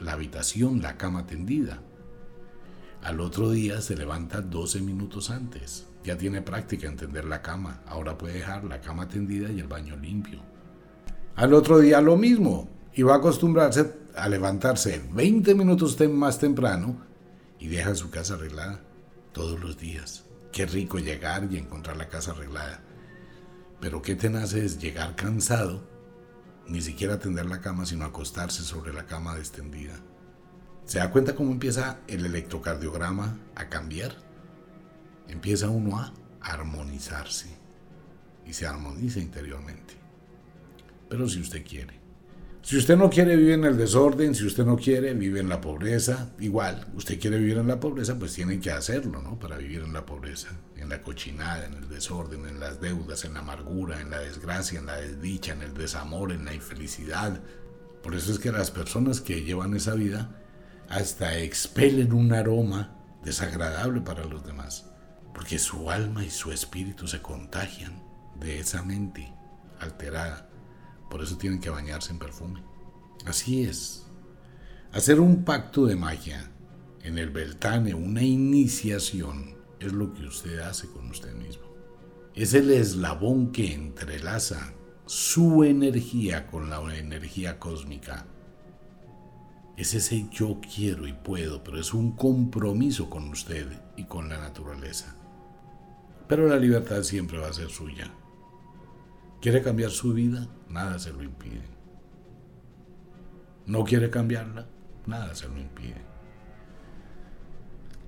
la 0.00 0.12
habitación, 0.12 0.82
la 0.82 0.96
cama 0.96 1.26
tendida. 1.26 1.82
Al 3.02 3.20
otro 3.20 3.50
día 3.50 3.80
se 3.80 3.96
levanta 3.96 4.42
12 4.42 4.80
minutos 4.82 5.30
antes. 5.30 5.86
Ya 6.04 6.18
tiene 6.18 6.42
práctica 6.42 6.86
en 6.86 6.96
tender 6.96 7.24
la 7.24 7.40
cama. 7.40 7.82
Ahora 7.86 8.18
puede 8.18 8.34
dejar 8.34 8.64
la 8.64 8.80
cama 8.80 9.08
tendida 9.08 9.50
y 9.50 9.60
el 9.60 9.68
baño 9.68 9.96
limpio. 9.96 10.40
Al 11.36 11.54
otro 11.54 11.78
día 11.78 12.00
lo 12.00 12.16
mismo. 12.16 12.68
Y 12.92 13.02
va 13.02 13.14
a 13.14 13.18
acostumbrarse 13.18 13.92
a 14.16 14.28
levantarse 14.28 15.02
20 15.12 15.54
minutos 15.54 15.96
más 16.10 16.38
temprano 16.38 16.96
y 17.58 17.68
deja 17.68 17.94
su 17.94 18.10
casa 18.10 18.34
arreglada 18.34 18.80
todos 19.32 19.60
los 19.60 19.78
días. 19.78 20.24
Qué 20.52 20.66
rico 20.66 20.98
llegar 20.98 21.48
y 21.50 21.56
encontrar 21.56 21.96
la 21.96 22.08
casa 22.08 22.32
arreglada. 22.32 22.82
Pero 23.80 24.02
qué 24.02 24.16
tenaz 24.16 24.52
es 24.52 24.80
llegar 24.80 25.14
cansado, 25.14 25.88
ni 26.66 26.82
siquiera 26.82 27.18
tender 27.18 27.46
la 27.46 27.60
cama, 27.60 27.86
sino 27.86 28.04
acostarse 28.04 28.62
sobre 28.62 28.92
la 28.92 29.06
cama 29.06 29.38
extendida. 29.38 29.94
¿Se 30.84 30.98
da 30.98 31.10
cuenta 31.10 31.34
cómo 31.34 31.52
empieza 31.52 31.98
el 32.08 32.26
electrocardiograma 32.26 33.38
a 33.54 33.68
cambiar? 33.68 34.14
Empieza 35.28 35.68
uno 35.68 35.98
a 35.98 36.12
armonizarse 36.40 37.48
y 38.46 38.52
se 38.52 38.66
armoniza 38.66 39.20
interiormente. 39.20 39.94
Pero 41.08 41.28
si 41.28 41.40
usted 41.40 41.64
quiere. 41.64 42.00
Si 42.62 42.76
usted 42.76 42.96
no 42.96 43.08
quiere 43.08 43.36
vivir 43.36 43.54
en 43.54 43.64
el 43.64 43.76
desorden, 43.76 44.34
si 44.34 44.44
usted 44.44 44.66
no 44.66 44.76
quiere 44.76 45.14
vivir 45.14 45.38
en 45.38 45.48
la 45.48 45.60
pobreza, 45.60 46.30
igual, 46.38 46.86
usted 46.94 47.18
quiere 47.18 47.38
vivir 47.38 47.56
en 47.56 47.68
la 47.68 47.80
pobreza, 47.80 48.18
pues 48.18 48.34
tiene 48.34 48.60
que 48.60 48.70
hacerlo, 48.70 49.22
¿no? 49.22 49.38
Para 49.38 49.56
vivir 49.56 49.80
en 49.80 49.94
la 49.94 50.04
pobreza, 50.04 50.48
en 50.76 50.90
la 50.90 51.00
cochinada, 51.00 51.64
en 51.64 51.74
el 51.74 51.88
desorden, 51.88 52.46
en 52.46 52.60
las 52.60 52.80
deudas, 52.80 53.24
en 53.24 53.34
la 53.34 53.40
amargura, 53.40 54.00
en 54.00 54.10
la 54.10 54.18
desgracia, 54.18 54.78
en 54.78 54.86
la 54.86 54.96
desdicha, 54.96 55.54
en 55.54 55.62
el 55.62 55.72
desamor, 55.72 56.32
en 56.32 56.44
la 56.44 56.54
infelicidad. 56.54 57.40
Por 58.02 58.14
eso 58.14 58.30
es 58.30 58.38
que 58.38 58.52
las 58.52 58.70
personas 58.70 59.22
que 59.22 59.42
llevan 59.42 59.74
esa 59.74 59.94
vida 59.94 60.39
hasta 60.90 61.38
expelen 61.38 62.12
un 62.12 62.32
aroma 62.32 62.96
desagradable 63.24 64.00
para 64.00 64.24
los 64.24 64.44
demás, 64.44 64.90
porque 65.32 65.58
su 65.58 65.88
alma 65.88 66.24
y 66.24 66.30
su 66.30 66.50
espíritu 66.50 67.06
se 67.06 67.22
contagian 67.22 68.02
de 68.34 68.58
esa 68.58 68.82
mente 68.82 69.32
alterada. 69.78 70.50
Por 71.08 71.22
eso 71.22 71.38
tienen 71.38 71.60
que 71.60 71.70
bañarse 71.70 72.10
en 72.10 72.18
perfume. 72.18 72.62
Así 73.24 73.62
es. 73.62 74.06
Hacer 74.92 75.20
un 75.20 75.44
pacto 75.44 75.86
de 75.86 75.94
magia 75.94 76.50
en 77.04 77.18
el 77.18 77.30
Beltane, 77.30 77.94
una 77.94 78.22
iniciación, 78.22 79.56
es 79.78 79.92
lo 79.92 80.12
que 80.12 80.26
usted 80.26 80.58
hace 80.58 80.88
con 80.88 81.08
usted 81.08 81.34
mismo. 81.34 81.62
Es 82.34 82.52
el 82.52 82.68
eslabón 82.70 83.52
que 83.52 83.72
entrelaza 83.72 84.74
su 85.06 85.62
energía 85.62 86.48
con 86.48 86.68
la 86.68 86.80
energía 86.96 87.60
cósmica 87.60 88.26
es 89.80 89.94
ese 89.94 90.28
yo 90.30 90.60
quiero 90.60 91.06
y 91.06 91.12
puedo, 91.12 91.64
pero 91.64 91.80
es 91.80 91.94
un 91.94 92.12
compromiso 92.12 93.08
con 93.08 93.28
usted 93.28 93.66
y 93.96 94.04
con 94.04 94.28
la 94.28 94.38
naturaleza. 94.38 95.16
Pero 96.28 96.46
la 96.46 96.56
libertad 96.56 97.02
siempre 97.02 97.38
va 97.38 97.48
a 97.48 97.52
ser 97.52 97.70
suya. 97.70 98.12
¿Quiere 99.40 99.62
cambiar 99.62 99.90
su 99.90 100.12
vida? 100.12 100.46
Nada 100.68 100.98
se 100.98 101.12
lo 101.12 101.22
impide. 101.22 101.64
¿No 103.66 103.84
quiere 103.84 104.10
cambiarla? 104.10 104.66
Nada 105.06 105.34
se 105.34 105.48
lo 105.48 105.58
impide. 105.58 106.02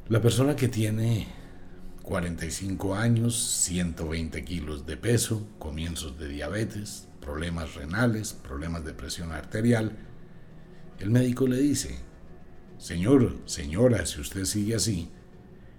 La 0.09 0.21
persona 0.21 0.55
que 0.55 0.69
tiene 0.69 1.27
45 2.03 2.95
años, 2.95 3.35
120 3.35 4.45
kilos 4.45 4.85
de 4.85 4.99
peso, 4.99 5.49
comienzos 5.59 6.19
de 6.19 6.29
diabetes, 6.29 7.09
problemas 7.21 7.77
renales, 7.77 8.35
problemas 8.35 8.85
de 8.85 8.93
presión 8.93 9.33
arterial, 9.33 9.97
el 11.03 11.11
médico 11.11 11.49
le 11.49 11.57
dice, 11.59 11.99
Señor, 12.79 13.37
señora, 13.45 14.07
si 14.07 14.21
usted 14.21 14.45
sigue 14.45 14.77
así, 14.77 15.11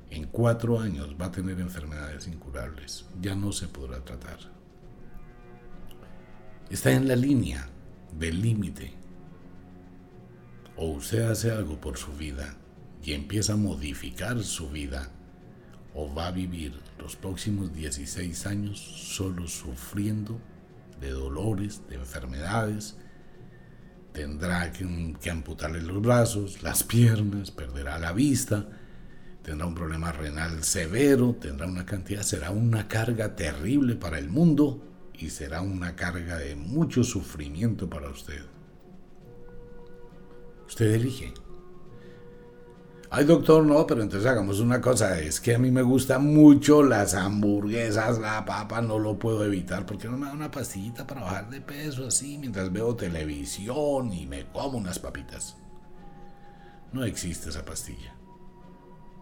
en 0.10 0.26
cuatro 0.26 0.82
años 0.82 1.16
va 1.20 1.28
a 1.28 1.32
tener 1.32 1.62
enfermedades 1.62 2.28
incurables, 2.28 3.06
ya 3.22 3.34
no 3.34 3.54
se 3.54 3.70
podrá 3.70 4.04
tratar. 4.04 4.38
Está 6.70 6.92
en 6.92 7.08
la 7.08 7.16
línea 7.16 7.70
del 8.20 8.42
límite. 8.42 8.96
O 10.76 10.88
usted 10.90 11.22
hace 11.22 11.52
algo 11.52 11.80
por 11.80 11.98
su 11.98 12.12
vida 12.12 12.58
y 13.02 13.14
empieza 13.14 13.54
a 13.54 13.58
modificar 13.58 14.44
su 14.44 14.70
vida, 14.72 15.10
o 15.94 16.14
va 16.14 16.28
a 16.28 16.32
vivir 16.32 16.78
los 17.00 17.16
próximos 17.16 17.74
16 17.74 18.46
años 18.46 18.78
solo 18.78 19.48
sufriendo 19.48 20.38
de 21.00 21.12
dolores, 21.12 21.82
de 21.88 21.96
enfermedades, 21.96 22.98
tendrá 24.14 24.72
que, 24.72 25.30
amputarle 25.30 25.82
los 25.82 26.02
brazos, 26.02 26.62
las 26.64 26.84
piernas, 26.84 27.52
perderá 27.52 27.98
la 28.00 28.14
vista, 28.14 28.68
tendrá 29.42 29.66
un 29.66 29.76
problema 29.76 30.12
renal 30.12 30.64
severo, 30.64 31.36
tendrá 31.40 31.68
una 31.68 31.86
cantidad, 31.86 32.22
será 32.22 32.52
una 32.52 32.88
carga 32.88 33.36
terrible 33.36 33.96
para 33.96 34.20
el 34.20 34.30
mundo 34.30 34.84
y 35.14 35.32
será 35.32 35.62
una 35.62 35.96
carga 35.96 36.38
de 36.38 36.56
mucho 36.56 37.04
sufrimiento 37.04 37.90
para 37.90 38.10
usted. 38.10 38.42
Usted 40.68 40.94
elige. 40.94 41.34
Ay, 43.16 43.26
doctor, 43.26 43.64
no, 43.64 43.86
pero 43.86 44.02
entonces 44.02 44.28
hagamos 44.28 44.60
una 44.60 44.82
cosa. 44.82 45.20
Es 45.20 45.40
que 45.40 45.54
a 45.54 45.60
mí 45.60 45.70
me 45.70 45.84
gustan 45.84 46.34
mucho 46.34 46.82
las 46.82 47.14
hamburguesas, 47.14 48.18
la 48.18 48.44
papa, 48.44 48.82
no 48.82 48.98
lo 48.98 49.20
puedo 49.20 49.46
evitar. 49.46 49.86
porque 49.86 50.08
no 50.08 50.18
me 50.18 50.26
da 50.26 50.34
una 50.34 50.50
pastillita 50.50 51.06
para 51.06 51.22
bajar 51.22 51.48
de 51.52 51.62
peso 51.62 52.08
así 52.08 52.40
mientras 52.40 52.74
veo 52.74 52.96
televisión 52.96 54.12
y 54.12 54.26
me 54.26 54.48
como 54.48 54.80
unas 54.80 54.98
papitas? 54.98 55.56
No 56.92 57.04
existe 57.04 57.50
esa 57.50 57.64
pastilla. 57.64 58.16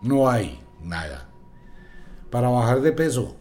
No 0.02 0.30
hay 0.30 0.58
nada. 0.82 1.28
Para 2.30 2.48
bajar 2.48 2.80
de 2.80 2.94
peso, 2.94 3.36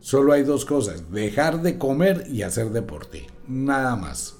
solo 0.00 0.34
hay 0.34 0.42
dos 0.42 0.66
cosas. 0.66 1.10
Dejar 1.10 1.62
de 1.62 1.78
comer 1.78 2.26
y 2.28 2.42
hacer 2.42 2.72
deporte. 2.72 3.26
Nada 3.46 3.96
más 3.96 4.37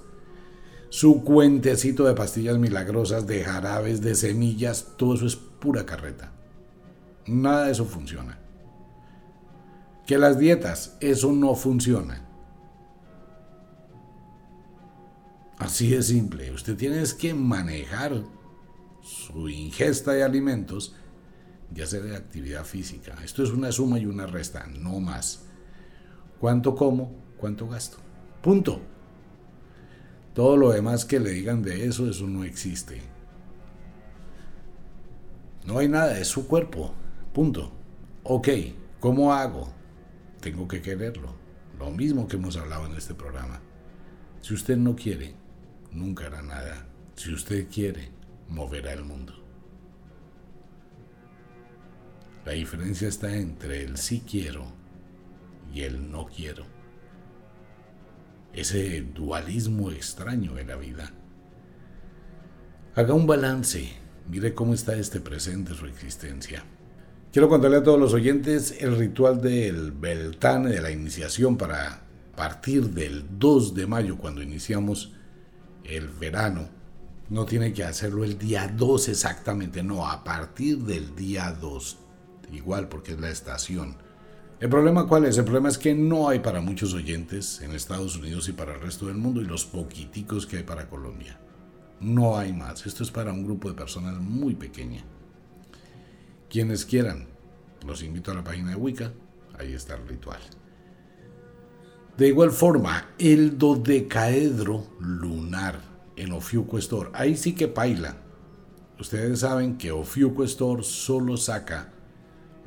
su 0.90 1.22
cuentecito 1.22 2.04
de 2.04 2.14
pastillas 2.14 2.58
milagrosas, 2.58 3.26
de 3.26 3.44
jarabes, 3.44 4.00
de 4.00 4.14
semillas, 4.14 4.94
todo 4.96 5.14
eso 5.14 5.26
es 5.26 5.36
pura 5.36 5.84
carreta. 5.84 6.32
Nada 7.26 7.66
de 7.66 7.72
eso 7.72 7.84
funciona. 7.84 8.38
Que 10.06 10.16
las 10.16 10.38
dietas, 10.38 10.96
eso 11.00 11.32
no 11.32 11.54
funciona. 11.54 12.26
Así 15.58 15.90
de 15.90 16.02
simple. 16.02 16.52
Usted 16.52 16.76
tiene 16.76 17.02
que 17.18 17.34
manejar 17.34 18.22
su 19.02 19.48
ingesta 19.48 20.12
de 20.12 20.22
alimentos 20.22 20.94
y 21.74 21.82
hacer 21.82 22.14
actividad 22.14 22.64
física. 22.64 23.16
Esto 23.22 23.42
es 23.42 23.50
una 23.50 23.72
suma 23.72 23.98
y 23.98 24.06
una 24.06 24.26
resta, 24.26 24.66
no 24.66 25.00
más. 25.00 25.44
¿Cuánto 26.40 26.74
como? 26.74 27.12
¿Cuánto 27.36 27.68
gasto? 27.68 27.98
Punto. 28.40 28.80
Todo 30.38 30.56
lo 30.56 30.70
demás 30.70 31.04
que 31.04 31.18
le 31.18 31.30
digan 31.30 31.62
de 31.62 31.86
eso, 31.86 32.08
eso 32.08 32.28
no 32.28 32.44
existe. 32.44 33.02
No 35.66 35.80
hay 35.80 35.88
nada, 35.88 36.16
es 36.20 36.28
su 36.28 36.46
cuerpo. 36.46 36.94
Punto. 37.34 37.72
Ok, 38.22 38.48
¿cómo 39.00 39.34
hago? 39.34 39.74
Tengo 40.40 40.68
que 40.68 40.80
quererlo. 40.80 41.34
Lo 41.76 41.90
mismo 41.90 42.28
que 42.28 42.36
hemos 42.36 42.56
hablado 42.56 42.86
en 42.86 42.94
este 42.94 43.14
programa. 43.14 43.60
Si 44.40 44.54
usted 44.54 44.76
no 44.76 44.94
quiere, 44.94 45.34
nunca 45.90 46.26
hará 46.26 46.40
nada. 46.40 46.86
Si 47.16 47.34
usted 47.34 47.66
quiere, 47.68 48.12
moverá 48.48 48.92
el 48.92 49.04
mundo. 49.04 49.34
La 52.44 52.52
diferencia 52.52 53.08
está 53.08 53.34
entre 53.34 53.82
el 53.82 53.96
sí 53.96 54.22
quiero 54.24 54.66
y 55.74 55.80
el 55.80 56.12
no 56.12 56.26
quiero 56.26 56.77
ese 58.52 59.02
dualismo 59.02 59.90
extraño 59.90 60.54
de 60.54 60.64
la 60.64 60.76
vida. 60.76 61.12
Haga 62.94 63.14
un 63.14 63.26
balance, 63.26 63.92
mire 64.28 64.54
cómo 64.54 64.74
está 64.74 64.96
este 64.96 65.20
presente, 65.20 65.74
su 65.74 65.86
existencia. 65.86 66.64
Quiero 67.32 67.48
contarle 67.48 67.76
a 67.76 67.82
todos 67.82 68.00
los 68.00 68.14
oyentes 68.14 68.76
el 68.80 68.96
ritual 68.96 69.40
del 69.40 69.92
Beltane, 69.92 70.70
de 70.70 70.80
la 70.80 70.90
iniciación 70.90 71.56
para 71.56 72.02
partir 72.34 72.90
del 72.90 73.24
2 73.38 73.74
de 73.74 73.86
mayo, 73.86 74.16
cuando 74.16 74.42
iniciamos 74.42 75.12
el 75.84 76.08
verano. 76.08 76.68
No 77.28 77.44
tiene 77.44 77.72
que 77.72 77.84
hacerlo 77.84 78.24
el 78.24 78.38
día 78.38 78.72
2 78.74 79.08
exactamente, 79.08 79.82
no, 79.82 80.08
a 80.08 80.24
partir 80.24 80.78
del 80.78 81.14
día 81.14 81.52
2, 81.60 81.98
igual 82.52 82.88
porque 82.88 83.12
es 83.12 83.20
la 83.20 83.30
estación 83.30 83.96
¿El 84.60 84.68
problema 84.68 85.06
cuál 85.06 85.24
es? 85.24 85.38
El 85.38 85.44
problema 85.44 85.68
es 85.68 85.78
que 85.78 85.94
no 85.94 86.28
hay 86.28 86.40
para 86.40 86.60
muchos 86.60 86.92
oyentes 86.92 87.60
en 87.60 87.70
Estados 87.70 88.16
Unidos 88.16 88.48
y 88.48 88.52
para 88.52 88.74
el 88.74 88.80
resto 88.80 89.06
del 89.06 89.16
mundo 89.16 89.40
y 89.40 89.44
los 89.44 89.64
poquiticos 89.64 90.46
que 90.46 90.56
hay 90.56 90.62
para 90.64 90.88
Colombia. 90.88 91.38
No 92.00 92.36
hay 92.36 92.52
más. 92.52 92.84
Esto 92.84 93.04
es 93.04 93.10
para 93.12 93.32
un 93.32 93.44
grupo 93.44 93.68
de 93.68 93.76
personas 93.76 94.20
muy 94.20 94.56
pequeña. 94.56 95.04
Quienes 96.50 96.84
quieran, 96.84 97.28
los 97.86 98.02
invito 98.02 98.32
a 98.32 98.34
la 98.34 98.42
página 98.42 98.70
de 98.70 98.76
Wicca. 98.76 99.12
Ahí 99.56 99.74
está 99.74 99.94
el 99.94 100.08
ritual. 100.08 100.40
De 102.16 102.26
igual 102.26 102.50
forma, 102.50 103.10
el 103.16 103.58
dodecaedro 103.58 104.88
lunar 104.98 105.80
en 106.16 106.32
Ofiuco 106.32 106.78
Store. 106.78 107.10
Ahí 107.12 107.36
sí 107.36 107.54
que 107.54 107.68
paila. 107.68 108.16
Ustedes 108.98 109.38
saben 109.38 109.78
que 109.78 109.92
Ofiuco 109.92 110.42
Store 110.42 110.82
solo 110.82 111.36
saca 111.36 111.92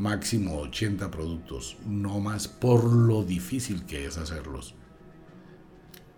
máximo 0.02 0.58
80 0.62 1.12
productos, 1.12 1.78
no 1.86 2.20
más 2.20 2.48
por 2.48 2.84
lo 2.92 3.24
difícil 3.24 3.86
que 3.86 4.08
es 4.08 4.18
hacerlos. 4.18 4.74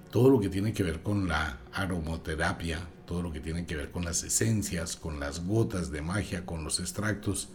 Todo 0.09 0.29
lo 0.29 0.39
que 0.39 0.47
tiene 0.47 0.71
que 0.71 0.83
ver 0.83 1.03
con 1.03 1.27
la 1.27 1.59
aromoterapia, 1.73 2.79
todo 3.05 3.21
lo 3.21 3.33
que 3.33 3.41
tiene 3.41 3.65
que 3.65 3.75
ver 3.75 3.91
con 3.91 4.05
las 4.05 4.23
esencias, 4.23 4.95
con 4.95 5.19
las 5.19 5.45
gotas 5.45 5.91
de 5.91 6.01
magia, 6.01 6.45
con 6.45 6.63
los 6.63 6.79
extractos. 6.79 7.49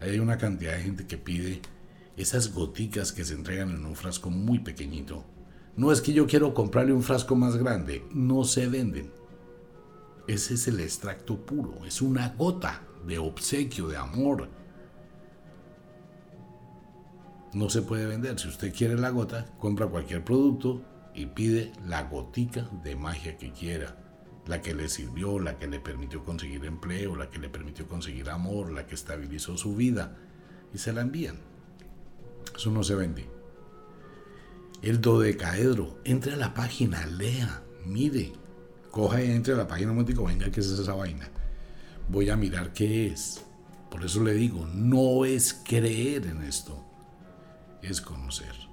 Hay 0.00 0.20
una 0.20 0.38
cantidad 0.38 0.76
de 0.76 0.84
gente 0.84 1.08
que 1.08 1.18
pide 1.18 1.60
esas 2.16 2.54
goticas 2.54 3.10
que 3.10 3.24
se 3.24 3.34
entregan 3.34 3.70
en 3.70 3.84
un 3.84 3.96
frasco 3.96 4.30
muy 4.30 4.60
pequeñito. 4.60 5.24
No 5.74 5.90
es 5.90 6.00
que 6.00 6.12
yo 6.12 6.28
quiero 6.28 6.54
comprarle 6.54 6.92
un 6.92 7.02
frasco 7.02 7.34
más 7.34 7.56
grande, 7.56 8.04
no 8.12 8.44
se 8.44 8.68
venden. 8.68 9.10
Ese 10.28 10.54
es 10.54 10.68
el 10.68 10.78
extracto 10.78 11.44
puro, 11.44 11.84
es 11.84 12.00
una 12.00 12.28
gota 12.38 12.82
de 13.04 13.18
obsequio, 13.18 13.88
de 13.88 13.96
amor, 13.96 14.59
no 17.52 17.68
se 17.68 17.82
puede 17.82 18.06
vender. 18.06 18.38
Si 18.38 18.48
usted 18.48 18.72
quiere 18.72 18.96
la 18.96 19.10
gota, 19.10 19.46
compra 19.58 19.86
cualquier 19.86 20.24
producto 20.24 20.82
y 21.14 21.26
pide 21.26 21.72
la 21.86 22.04
gotica 22.04 22.68
de 22.84 22.96
magia 22.96 23.36
que 23.36 23.52
quiera. 23.52 23.96
La 24.46 24.62
que 24.62 24.74
le 24.74 24.88
sirvió, 24.88 25.38
la 25.38 25.58
que 25.58 25.66
le 25.66 25.80
permitió 25.80 26.24
conseguir 26.24 26.64
empleo, 26.64 27.16
la 27.16 27.30
que 27.30 27.38
le 27.38 27.48
permitió 27.48 27.86
conseguir 27.86 28.30
amor, 28.30 28.72
la 28.72 28.86
que 28.86 28.94
estabilizó 28.94 29.56
su 29.56 29.74
vida. 29.74 30.16
Y 30.72 30.78
se 30.78 30.92
la 30.92 31.02
envían. 31.02 31.36
Eso 32.54 32.70
no 32.70 32.82
se 32.84 32.94
vende. 32.94 33.28
El 34.82 35.00
dodecaedro. 35.00 35.98
Entre 36.04 36.32
a 36.32 36.36
la 36.36 36.54
página, 36.54 37.04
lea, 37.06 37.62
mire. 37.84 38.32
Coja 38.90 39.22
y 39.22 39.30
entre 39.30 39.54
a 39.54 39.56
la 39.56 39.68
página 39.68 39.92
un 39.92 40.04
digo, 40.04 40.24
venga, 40.24 40.50
¿qué 40.50 40.60
es 40.60 40.66
esa 40.66 40.94
vaina? 40.94 41.28
Voy 42.08 42.30
a 42.30 42.36
mirar 42.36 42.72
qué 42.72 43.08
es. 43.08 43.44
Por 43.90 44.04
eso 44.04 44.22
le 44.22 44.34
digo, 44.34 44.66
no 44.66 45.24
es 45.24 45.52
creer 45.52 46.26
en 46.26 46.42
esto 46.42 46.89
es 47.82 48.00
conocer. 48.00 48.70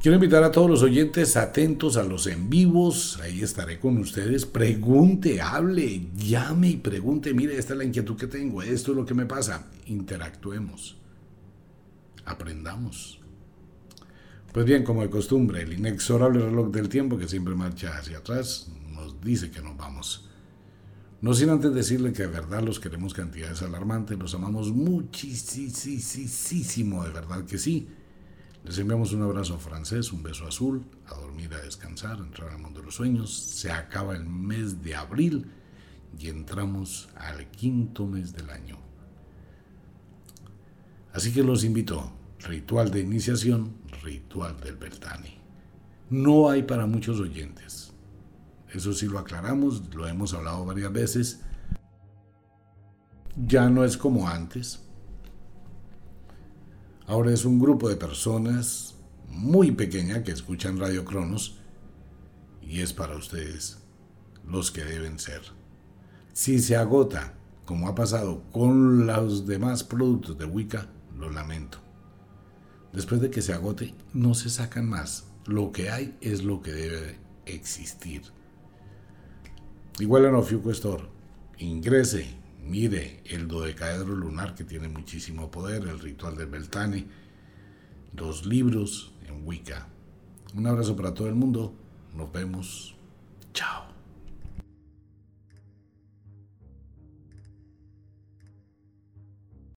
Quiero 0.00 0.14
invitar 0.14 0.42
a 0.42 0.50
todos 0.50 0.70
los 0.70 0.82
oyentes 0.82 1.36
atentos 1.36 1.98
a 1.98 2.02
los 2.02 2.26
en 2.26 2.48
vivos. 2.48 3.18
Ahí 3.22 3.42
estaré 3.42 3.78
con 3.78 3.98
ustedes. 3.98 4.46
Pregunte, 4.46 5.42
hable, 5.42 6.06
llame 6.16 6.70
y 6.70 6.76
pregunte. 6.78 7.34
Mire, 7.34 7.58
esta 7.58 7.74
es 7.74 7.78
la 7.78 7.84
inquietud 7.84 8.16
que 8.16 8.26
tengo. 8.26 8.62
Esto 8.62 8.92
es 8.92 8.96
lo 8.96 9.04
que 9.04 9.12
me 9.12 9.26
pasa. 9.26 9.66
Interactuemos. 9.86 10.96
Aprendamos. 12.24 13.20
Pues 14.54 14.64
bien, 14.64 14.84
como 14.84 15.02
de 15.02 15.10
costumbre, 15.10 15.62
el 15.62 15.74
inexorable 15.74 16.40
reloj 16.40 16.70
del 16.70 16.88
tiempo 16.88 17.18
que 17.18 17.28
siempre 17.28 17.54
marcha 17.54 17.98
hacia 17.98 18.18
atrás 18.18 18.70
nos 18.90 19.20
dice 19.20 19.50
que 19.50 19.60
nos 19.60 19.76
vamos. 19.76 20.29
No 21.22 21.34
sin 21.34 21.50
antes 21.50 21.74
decirle 21.74 22.14
que 22.14 22.22
de 22.22 22.28
verdad 22.28 22.62
los 22.62 22.80
queremos 22.80 23.12
cantidades 23.12 23.60
alarmantes, 23.60 24.18
los 24.18 24.34
amamos 24.34 24.72
muchísimo, 24.72 25.44
de 27.04 27.10
verdad 27.10 27.44
que 27.44 27.58
sí. 27.58 27.88
Les 28.64 28.78
enviamos 28.78 29.12
un 29.12 29.20
abrazo 29.22 29.58
francés, 29.58 30.12
un 30.12 30.22
beso 30.22 30.46
azul, 30.46 30.82
a 31.06 31.14
dormir, 31.14 31.52
a 31.52 31.58
descansar, 31.60 32.18
a 32.18 32.24
entrar 32.24 32.48
al 32.50 32.58
mundo 32.58 32.80
de 32.80 32.86
los 32.86 32.94
sueños. 32.94 33.34
Se 33.34 33.70
acaba 33.70 34.16
el 34.16 34.24
mes 34.24 34.82
de 34.82 34.94
abril 34.94 35.44
y 36.18 36.28
entramos 36.28 37.10
al 37.16 37.50
quinto 37.50 38.06
mes 38.06 38.32
del 38.32 38.48
año. 38.48 38.78
Así 41.12 41.32
que 41.32 41.42
los 41.42 41.64
invito, 41.64 42.12
ritual 42.40 42.90
de 42.90 43.00
iniciación, 43.00 43.74
ritual 44.02 44.58
del 44.60 44.76
Beltane. 44.76 45.38
No 46.08 46.48
hay 46.48 46.62
para 46.62 46.86
muchos 46.86 47.20
oyentes 47.20 47.89
eso 48.72 48.92
sí 48.92 49.06
lo 49.06 49.18
aclaramos, 49.18 49.94
lo 49.94 50.06
hemos 50.06 50.34
hablado 50.34 50.64
varias 50.64 50.92
veces. 50.92 51.40
Ya 53.36 53.68
no 53.68 53.84
es 53.84 53.96
como 53.96 54.28
antes. 54.28 54.80
Ahora 57.06 57.32
es 57.32 57.44
un 57.44 57.58
grupo 57.58 57.88
de 57.88 57.96
personas 57.96 58.94
muy 59.28 59.72
pequeña 59.72 60.22
que 60.22 60.32
escuchan 60.32 60.78
Radio 60.78 61.04
Cronos 61.04 61.58
y 62.62 62.80
es 62.80 62.92
para 62.92 63.16
ustedes 63.16 63.78
los 64.46 64.70
que 64.70 64.84
deben 64.84 65.18
ser. 65.18 65.42
Si 66.32 66.60
se 66.60 66.76
agota, 66.76 67.34
como 67.64 67.88
ha 67.88 67.94
pasado 67.94 68.44
con 68.52 69.06
los 69.06 69.46
demás 69.46 69.82
productos 69.84 70.38
de 70.38 70.44
Wicca, 70.44 70.88
lo 71.18 71.30
lamento. 71.30 71.78
Después 72.92 73.20
de 73.20 73.30
que 73.30 73.42
se 73.42 73.52
agote, 73.52 73.94
no 74.12 74.34
se 74.34 74.50
sacan 74.50 74.88
más. 74.88 75.26
Lo 75.46 75.72
que 75.72 75.90
hay 75.90 76.16
es 76.20 76.42
lo 76.42 76.62
que 76.62 76.72
debe 76.72 77.18
existir. 77.46 78.22
Igual 80.00 80.24
en 80.24 80.34
Ofiuco 80.34 80.70
Store. 80.70 81.04
Ingrese, 81.58 82.26
mire 82.64 83.20
el 83.26 83.46
dodecaedro 83.46 84.16
lunar 84.16 84.54
que 84.54 84.64
tiene 84.64 84.88
muchísimo 84.88 85.50
poder, 85.50 85.82
el 85.82 86.00
ritual 86.00 86.38
del 86.38 86.46
Beltane, 86.46 87.06
dos 88.10 88.46
libros 88.46 89.12
en 89.28 89.46
Wicca. 89.46 89.88
Un 90.54 90.66
abrazo 90.66 90.96
para 90.96 91.12
todo 91.12 91.28
el 91.28 91.34
mundo. 91.34 91.74
Nos 92.14 92.32
vemos 92.32 92.96